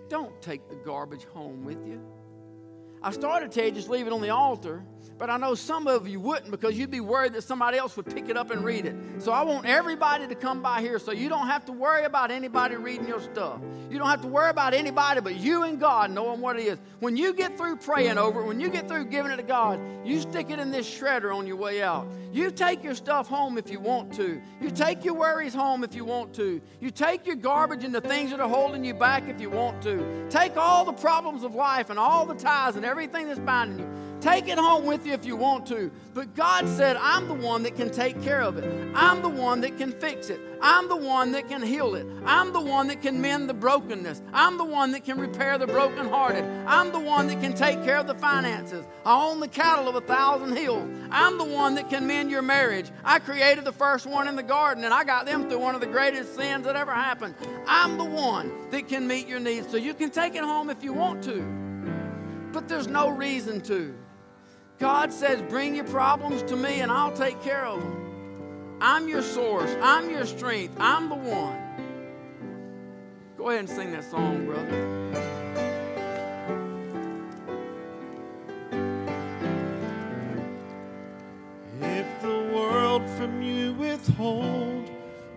Don't 0.08 0.40
take 0.42 0.68
the 0.68 0.74
garbage 0.76 1.24
home 1.24 1.64
with 1.64 1.86
you. 1.86 2.00
I 3.02 3.10
started 3.10 3.50
to 3.50 3.54
tell 3.54 3.66
you 3.66 3.72
just 3.72 3.88
leave 3.88 4.06
it 4.06 4.12
on 4.12 4.20
the 4.20 4.30
altar, 4.30 4.82
but 5.18 5.30
I 5.30 5.36
know 5.36 5.54
some 5.54 5.86
of 5.86 6.06
you 6.06 6.20
wouldn't 6.20 6.50
because 6.50 6.78
you'd 6.78 6.90
be 6.90 7.00
worried 7.00 7.32
that 7.34 7.42
somebody 7.42 7.78
else 7.78 7.96
would 7.96 8.06
pick 8.06 8.28
it 8.28 8.36
up 8.36 8.50
and 8.50 8.64
read 8.64 8.86
it. 8.86 8.94
So 9.18 9.32
I 9.32 9.42
want 9.42 9.66
everybody 9.66 10.26
to 10.26 10.34
come 10.34 10.62
by 10.62 10.80
here 10.80 10.98
so 10.98 11.12
you 11.12 11.28
don't 11.28 11.46
have 11.46 11.64
to 11.66 11.72
worry 11.72 12.04
about 12.04 12.30
anybody 12.30 12.76
reading 12.76 13.08
your 13.08 13.20
stuff. 13.20 13.60
You 13.90 13.98
don't 13.98 14.08
have 14.08 14.22
to 14.22 14.28
worry 14.28 14.50
about 14.50 14.74
anybody 14.74 15.20
but 15.20 15.36
you 15.36 15.62
and 15.62 15.80
God 15.80 16.10
knowing 16.10 16.40
what 16.40 16.58
it 16.58 16.66
is. 16.66 16.78
When 17.00 17.16
you 17.16 17.32
get 17.32 17.56
through 17.56 17.76
praying 17.76 18.18
over 18.18 18.40
it, 18.40 18.46
when 18.46 18.60
you 18.60 18.68
get 18.68 18.88
through 18.88 19.06
giving 19.06 19.32
it 19.32 19.36
to 19.36 19.42
God, 19.42 19.80
you 20.04 20.20
stick 20.20 20.50
it 20.50 20.58
in 20.58 20.70
this 20.70 20.88
shredder 20.88 21.34
on 21.34 21.46
your 21.46 21.56
way 21.56 21.82
out. 21.82 22.06
You 22.32 22.50
take 22.50 22.84
your 22.84 22.94
stuff 22.94 23.28
home 23.28 23.56
if 23.56 23.70
you 23.70 23.80
want 23.80 24.12
to. 24.14 24.40
You 24.60 24.70
take 24.70 25.04
your 25.04 25.14
worries 25.14 25.54
home 25.54 25.84
if 25.84 25.94
you 25.94 26.04
want 26.04 26.34
to. 26.34 26.60
You 26.80 26.90
take 26.90 27.26
your 27.26 27.36
garbage 27.36 27.84
and 27.84 27.94
the 27.94 28.00
things 28.00 28.30
that 28.30 28.40
are 28.40 28.48
holding 28.48 28.84
you 28.84 28.94
back 28.94 29.28
if 29.28 29.40
you 29.40 29.48
want 29.48 29.82
to. 29.82 30.26
Take 30.28 30.56
all 30.56 30.84
the 30.84 30.92
problems 30.92 31.44
of 31.44 31.54
life 31.54 31.88
and 31.88 31.98
all 31.98 32.26
the 32.26 32.34
ties 32.34 32.76
and 32.76 32.84
everything 32.84 33.26
that's 33.28 33.40
binding 33.40 33.78
you 33.78 34.05
Take 34.26 34.48
it 34.48 34.58
home 34.58 34.86
with 34.86 35.06
you 35.06 35.12
if 35.12 35.24
you 35.24 35.36
want 35.36 35.66
to. 35.66 35.88
But 36.12 36.34
God 36.34 36.66
said, 36.66 36.96
I'm 36.96 37.28
the 37.28 37.34
one 37.34 37.62
that 37.62 37.76
can 37.76 37.90
take 37.90 38.20
care 38.22 38.42
of 38.42 38.58
it. 38.58 38.64
I'm 38.92 39.22
the 39.22 39.28
one 39.28 39.60
that 39.60 39.78
can 39.78 39.92
fix 39.92 40.30
it. 40.30 40.40
I'm 40.60 40.88
the 40.88 40.96
one 40.96 41.30
that 41.30 41.48
can 41.48 41.62
heal 41.62 41.94
it. 41.94 42.08
I'm 42.24 42.52
the 42.52 42.60
one 42.60 42.88
that 42.88 43.02
can 43.02 43.20
mend 43.20 43.48
the 43.48 43.54
brokenness. 43.54 44.22
I'm 44.32 44.58
the 44.58 44.64
one 44.64 44.90
that 44.90 45.04
can 45.04 45.20
repair 45.20 45.58
the 45.58 45.68
brokenhearted. 45.68 46.44
I'm 46.66 46.90
the 46.90 46.98
one 46.98 47.28
that 47.28 47.40
can 47.40 47.54
take 47.54 47.84
care 47.84 47.98
of 47.98 48.08
the 48.08 48.16
finances. 48.16 48.84
I 49.04 49.14
own 49.14 49.38
the 49.38 49.46
cattle 49.46 49.88
of 49.88 49.94
a 49.94 50.00
thousand 50.00 50.56
hills. 50.56 50.90
I'm 51.12 51.38
the 51.38 51.44
one 51.44 51.76
that 51.76 51.88
can 51.88 52.04
mend 52.08 52.28
your 52.28 52.42
marriage. 52.42 52.90
I 53.04 53.20
created 53.20 53.64
the 53.64 53.70
first 53.70 54.06
one 54.06 54.26
in 54.26 54.34
the 54.34 54.42
garden 54.42 54.82
and 54.82 54.92
I 54.92 55.04
got 55.04 55.26
them 55.26 55.48
through 55.48 55.60
one 55.60 55.76
of 55.76 55.80
the 55.80 55.86
greatest 55.86 56.34
sins 56.34 56.64
that 56.64 56.74
ever 56.74 56.92
happened. 56.92 57.36
I'm 57.68 57.96
the 57.96 58.04
one 58.04 58.70
that 58.72 58.88
can 58.88 59.06
meet 59.06 59.28
your 59.28 59.38
needs. 59.38 59.70
So 59.70 59.76
you 59.76 59.94
can 59.94 60.10
take 60.10 60.34
it 60.34 60.42
home 60.42 60.68
if 60.68 60.82
you 60.82 60.92
want 60.92 61.22
to, 61.22 62.50
but 62.52 62.66
there's 62.66 62.88
no 62.88 63.10
reason 63.10 63.60
to. 63.60 63.94
God 64.78 65.12
says, 65.12 65.40
Bring 65.42 65.74
your 65.74 65.84
problems 65.84 66.42
to 66.44 66.56
me 66.56 66.80
and 66.80 66.92
I'll 66.92 67.16
take 67.16 67.40
care 67.42 67.64
of 67.64 67.80
them. 67.80 68.78
I'm 68.80 69.08
your 69.08 69.22
source. 69.22 69.74
I'm 69.80 70.10
your 70.10 70.26
strength. 70.26 70.76
I'm 70.78 71.08
the 71.08 71.14
one. 71.14 71.58
Go 73.38 73.48
ahead 73.48 73.60
and 73.60 73.70
sing 73.70 73.92
that 73.92 74.04
song, 74.04 74.44
brother. 74.44 75.36
If 81.80 82.22
the 82.22 82.50
world 82.54 83.08
from 83.10 83.40
you 83.40 83.72
withhold 83.74 84.90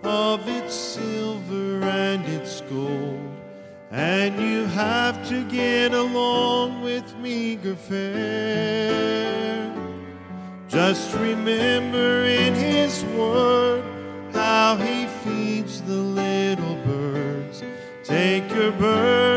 of 0.04 0.48
its 0.48 0.74
silver 0.74 1.84
and 1.84 2.26
its 2.26 2.62
gold, 2.62 3.36
and 3.92 4.40
you 4.42 4.66
have 4.66 5.28
to 5.30 5.44
get 5.46 5.94
along 5.94 6.82
with 6.82 7.16
meager 7.18 7.76
fare, 7.76 9.29
just 10.80 11.14
remember 11.16 12.24
in 12.24 12.54
His 12.56 13.04
Word 13.04 13.84
how 14.32 14.78
He 14.78 15.08
feeds 15.26 15.82
the 15.82 15.92
little 15.92 16.76
birds. 16.86 17.62
Take 18.06 18.50
your 18.56 18.72
burden 18.72 19.29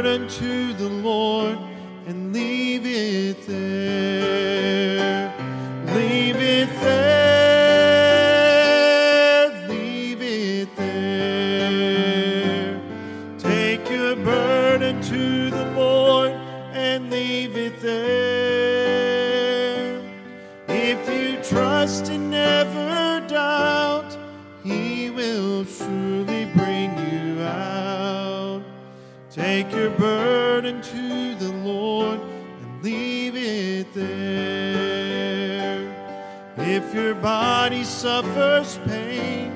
body 37.23 37.85
suffers 37.85 38.79
pain 38.85 39.53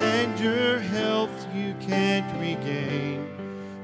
and 0.00 0.38
your 0.40 0.80
health 0.80 1.46
you 1.54 1.72
can't 1.80 2.26
regain, 2.40 3.24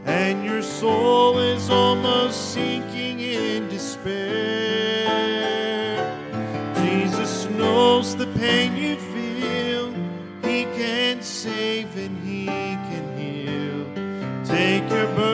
and 0.04 0.44
your 0.44 0.60
soul 0.60 1.38
is 1.38 1.70
almost 1.70 2.52
sinking 2.52 3.20
in 3.20 3.68
despair, 3.68 5.06
Jesus 6.74 7.48
knows 7.50 8.16
the 8.16 8.26
pain 8.38 8.76
you 8.76 8.96
feel. 8.96 9.92
He 10.42 10.64
can 10.76 11.22
save 11.22 11.96
and 11.96 12.18
He 12.26 12.46
can 12.46 13.16
heal. 13.16 13.86
Take 14.44 14.90
your 14.90 15.06
burden 15.14 15.31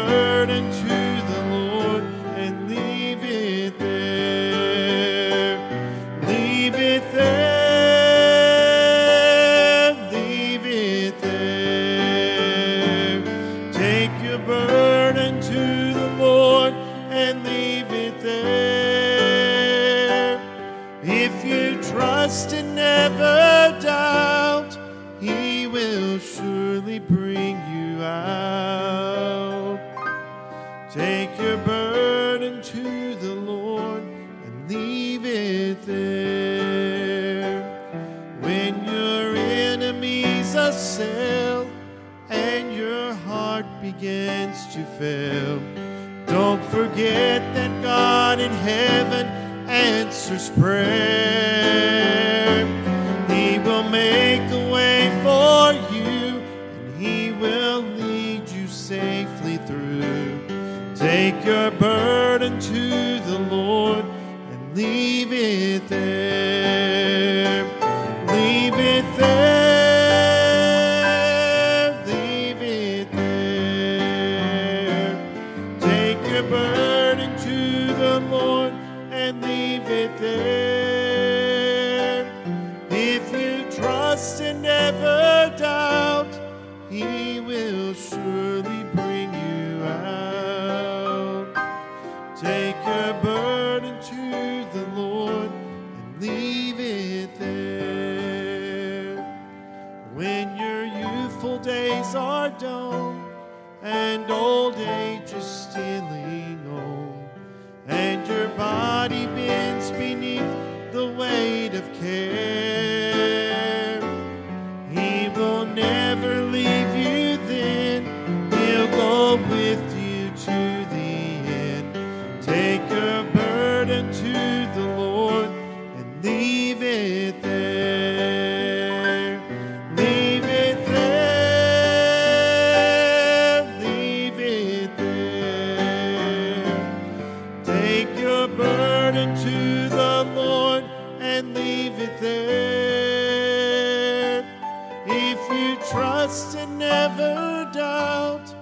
trust 146.29 146.57
and 146.57 146.79
never 146.79 147.71
doubt, 147.73 148.55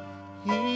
He 0.44 0.75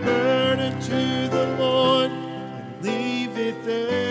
burden 0.00 0.80
to 0.80 1.28
the 1.28 1.56
Lord 1.58 2.10
and 2.10 2.82
leave 2.82 3.36
it 3.38 3.64
there. 3.64 4.09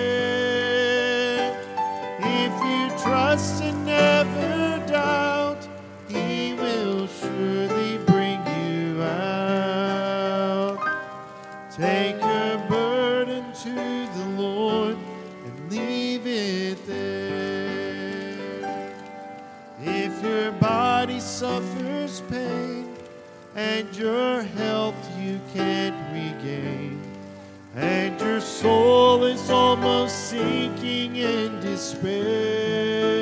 In 31.30 31.60
despair, 31.60 33.20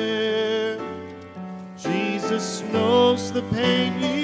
Jesus 1.76 2.62
knows 2.72 3.32
the 3.32 3.42
pain 3.54 3.92
you 4.00 4.17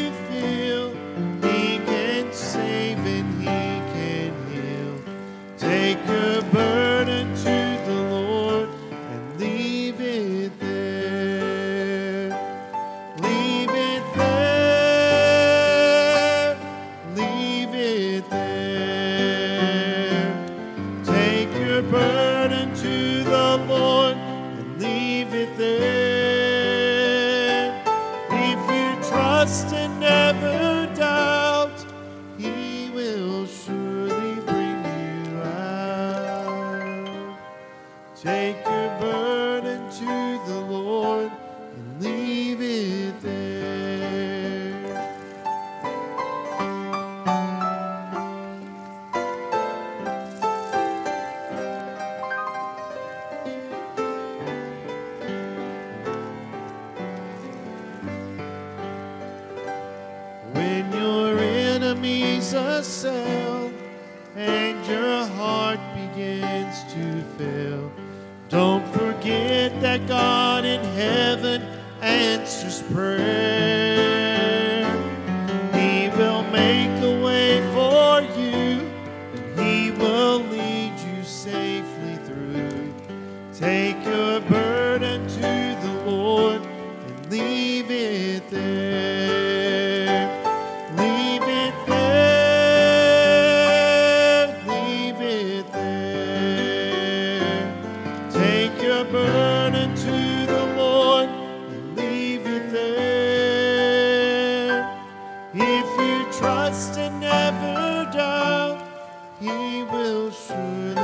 will 109.85 110.31
surely 110.31 111.04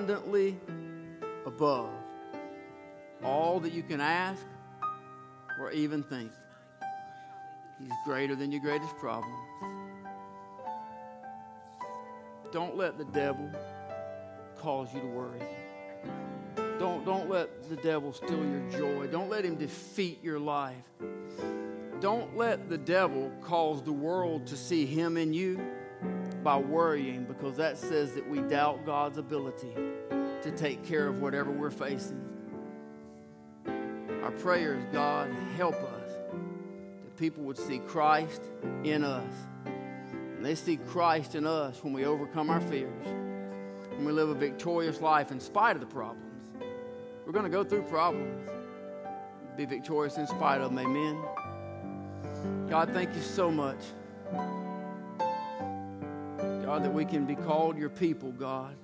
abundantly 0.00 0.56
above 1.44 1.90
all 3.22 3.60
that 3.60 3.72
you 3.72 3.82
can 3.82 4.00
ask 4.00 4.42
or 5.60 5.70
even 5.72 6.02
think. 6.02 6.32
He's 7.78 7.92
greater 8.06 8.34
than 8.34 8.50
your 8.50 8.62
greatest 8.62 8.96
problem. 8.96 9.34
Don't 12.50 12.76
let 12.76 12.96
the 12.96 13.04
devil 13.04 13.50
cause 14.56 14.88
you 14.94 15.00
to 15.00 15.06
worry. 15.06 15.40
Don't, 16.78 17.04
don't 17.04 17.28
let 17.28 17.68
the 17.68 17.76
devil 17.76 18.14
steal 18.14 18.44
your 18.44 18.70
joy. 18.70 19.06
Don't 19.06 19.28
let 19.28 19.44
him 19.44 19.56
defeat 19.56 20.22
your 20.22 20.38
life. 20.38 20.76
Don't 22.00 22.34
let 22.38 22.70
the 22.70 22.78
devil 22.78 23.30
cause 23.42 23.82
the 23.82 23.92
world 23.92 24.46
to 24.46 24.56
see 24.56 24.86
him 24.86 25.18
in 25.18 25.34
you 25.34 25.60
by 26.42 26.56
worrying 26.56 27.24
because 27.24 27.56
that 27.56 27.76
says 27.78 28.12
that 28.12 28.28
we 28.28 28.40
doubt 28.40 28.84
God's 28.86 29.18
ability 29.18 29.72
to 30.42 30.50
take 30.56 30.84
care 30.84 31.06
of 31.06 31.20
whatever 31.20 31.50
we're 31.50 31.70
facing. 31.70 32.24
Our 34.22 34.30
prayer 34.32 34.74
is 34.74 34.84
God, 34.92 35.30
help 35.56 35.74
us 35.74 36.12
that 37.04 37.16
people 37.16 37.42
would 37.44 37.58
see 37.58 37.78
Christ 37.78 38.42
in 38.84 39.04
us. 39.04 39.32
And 39.64 40.44
they 40.44 40.54
see 40.54 40.76
Christ 40.76 41.34
in 41.34 41.46
us 41.46 41.82
when 41.84 41.92
we 41.92 42.06
overcome 42.06 42.48
our 42.48 42.60
fears, 42.60 43.06
when 43.96 44.04
we 44.04 44.12
live 44.12 44.30
a 44.30 44.34
victorious 44.34 45.00
life 45.00 45.30
in 45.30 45.40
spite 45.40 45.76
of 45.76 45.80
the 45.80 45.86
problems. 45.86 46.24
We're 47.26 47.32
going 47.32 47.44
to 47.44 47.50
go 47.50 47.62
through 47.62 47.82
problems, 47.82 48.48
be 49.56 49.64
victorious 49.66 50.16
in 50.16 50.26
spite 50.26 50.60
of 50.60 50.74
them. 50.74 50.78
Amen. 50.78 52.68
God, 52.68 52.90
thank 52.92 53.14
you 53.14 53.20
so 53.20 53.50
much. 53.50 53.78
God, 56.70 56.84
that 56.84 56.94
we 56.94 57.04
can 57.04 57.26
be 57.26 57.34
called 57.34 57.76
your 57.76 57.88
people, 57.88 58.30
God. 58.30 58.76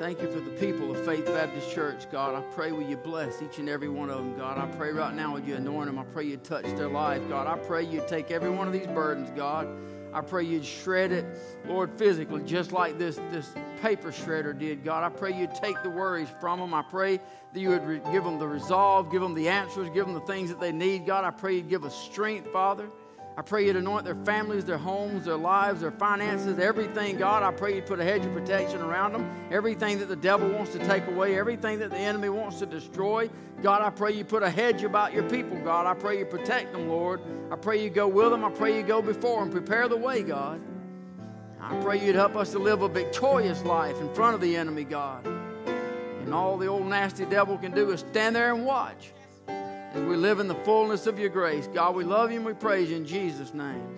Thank 0.00 0.20
you 0.20 0.28
for 0.32 0.40
the 0.40 0.50
people 0.58 0.90
of 0.90 1.04
Faith 1.06 1.26
Baptist 1.26 1.70
Church, 1.70 2.10
God. 2.10 2.34
I 2.34 2.40
pray 2.52 2.72
will 2.72 2.82
you 2.82 2.96
bless 2.96 3.40
each 3.40 3.60
and 3.60 3.68
every 3.68 3.88
one 3.88 4.10
of 4.10 4.16
them, 4.16 4.36
God. 4.36 4.58
I 4.58 4.66
pray 4.76 4.90
right 4.90 5.14
now 5.14 5.34
would 5.34 5.46
you 5.46 5.54
anoint 5.54 5.86
them. 5.86 5.96
I 5.96 6.02
pray 6.02 6.24
you 6.24 6.38
touch 6.38 6.64
their 6.64 6.88
life, 6.88 7.22
God. 7.28 7.46
I 7.46 7.56
pray 7.56 7.84
you 7.84 8.02
take 8.08 8.32
every 8.32 8.50
one 8.50 8.66
of 8.66 8.72
these 8.72 8.88
burdens, 8.88 9.30
God. 9.36 9.68
I 10.12 10.22
pray 10.22 10.42
you'd 10.42 10.64
shred 10.64 11.12
it, 11.12 11.24
Lord, 11.68 11.92
physically, 11.96 12.42
just 12.42 12.72
like 12.72 12.98
this, 12.98 13.14
this 13.30 13.54
paper 13.80 14.10
shredder 14.10 14.58
did, 14.58 14.82
God. 14.82 15.04
I 15.04 15.08
pray 15.08 15.38
you'd 15.38 15.54
take 15.54 15.80
the 15.84 15.90
worries 15.90 16.28
from 16.40 16.58
them. 16.58 16.74
I 16.74 16.82
pray 16.82 17.18
that 17.18 17.60
you 17.60 17.68
would 17.68 17.86
re- 17.86 18.00
give 18.10 18.24
them 18.24 18.40
the 18.40 18.48
resolve, 18.48 19.12
give 19.12 19.22
them 19.22 19.34
the 19.34 19.48
answers, 19.48 19.88
give 19.90 20.06
them 20.06 20.14
the 20.14 20.26
things 20.26 20.48
that 20.48 20.58
they 20.58 20.72
need, 20.72 21.06
God. 21.06 21.22
I 21.24 21.30
pray 21.30 21.54
you'd 21.54 21.68
give 21.68 21.84
us 21.84 21.94
strength, 21.94 22.52
Father. 22.52 22.90
I 23.38 23.40
pray 23.40 23.66
you'd 23.66 23.76
anoint 23.76 24.04
their 24.04 24.16
families, 24.16 24.64
their 24.64 24.78
homes, 24.78 25.26
their 25.26 25.36
lives, 25.36 25.82
their 25.82 25.92
finances, 25.92 26.58
everything, 26.58 27.18
God. 27.18 27.44
I 27.44 27.52
pray 27.52 27.76
you'd 27.76 27.86
put 27.86 28.00
a 28.00 28.04
hedge 28.04 28.26
of 28.26 28.32
protection 28.32 28.80
around 28.80 29.12
them. 29.12 29.30
Everything 29.52 30.00
that 30.00 30.08
the 30.08 30.16
devil 30.16 30.48
wants 30.48 30.72
to 30.72 30.80
take 30.80 31.06
away, 31.06 31.38
everything 31.38 31.78
that 31.78 31.90
the 31.90 31.98
enemy 31.98 32.30
wants 32.30 32.58
to 32.58 32.66
destroy. 32.66 33.30
God, 33.62 33.80
I 33.80 33.90
pray 33.90 34.10
you 34.10 34.24
put 34.24 34.42
a 34.42 34.50
hedge 34.50 34.82
about 34.82 35.12
your 35.12 35.22
people, 35.30 35.56
God. 35.60 35.86
I 35.86 35.94
pray 35.94 36.18
you 36.18 36.24
protect 36.24 36.72
them, 36.72 36.88
Lord. 36.88 37.20
I 37.52 37.54
pray 37.54 37.80
you 37.80 37.90
go 37.90 38.08
with 38.08 38.30
them. 38.32 38.44
I 38.44 38.50
pray 38.50 38.76
you 38.76 38.82
go 38.82 39.00
before 39.00 39.44
them. 39.44 39.52
Prepare 39.52 39.86
the 39.86 39.96
way, 39.96 40.24
God. 40.24 40.60
I 41.60 41.80
pray 41.80 42.04
you'd 42.04 42.16
help 42.16 42.34
us 42.34 42.50
to 42.50 42.58
live 42.58 42.82
a 42.82 42.88
victorious 42.88 43.62
life 43.62 44.00
in 44.00 44.12
front 44.14 44.34
of 44.34 44.40
the 44.40 44.56
enemy, 44.56 44.82
God. 44.82 45.24
And 45.26 46.34
all 46.34 46.58
the 46.58 46.66
old 46.66 46.88
nasty 46.88 47.24
devil 47.24 47.56
can 47.56 47.70
do 47.70 47.92
is 47.92 48.00
stand 48.00 48.34
there 48.34 48.52
and 48.52 48.66
watch 48.66 49.12
as 49.94 50.02
we 50.02 50.16
live 50.16 50.40
in 50.40 50.48
the 50.48 50.54
fullness 50.54 51.06
of 51.06 51.18
your 51.18 51.30
grace. 51.30 51.66
God, 51.68 51.94
we 51.94 52.04
love 52.04 52.30
you 52.30 52.36
and 52.36 52.46
we 52.46 52.52
praise 52.52 52.90
you 52.90 52.96
in 52.96 53.06
Jesus' 53.06 53.54
name. 53.54 53.96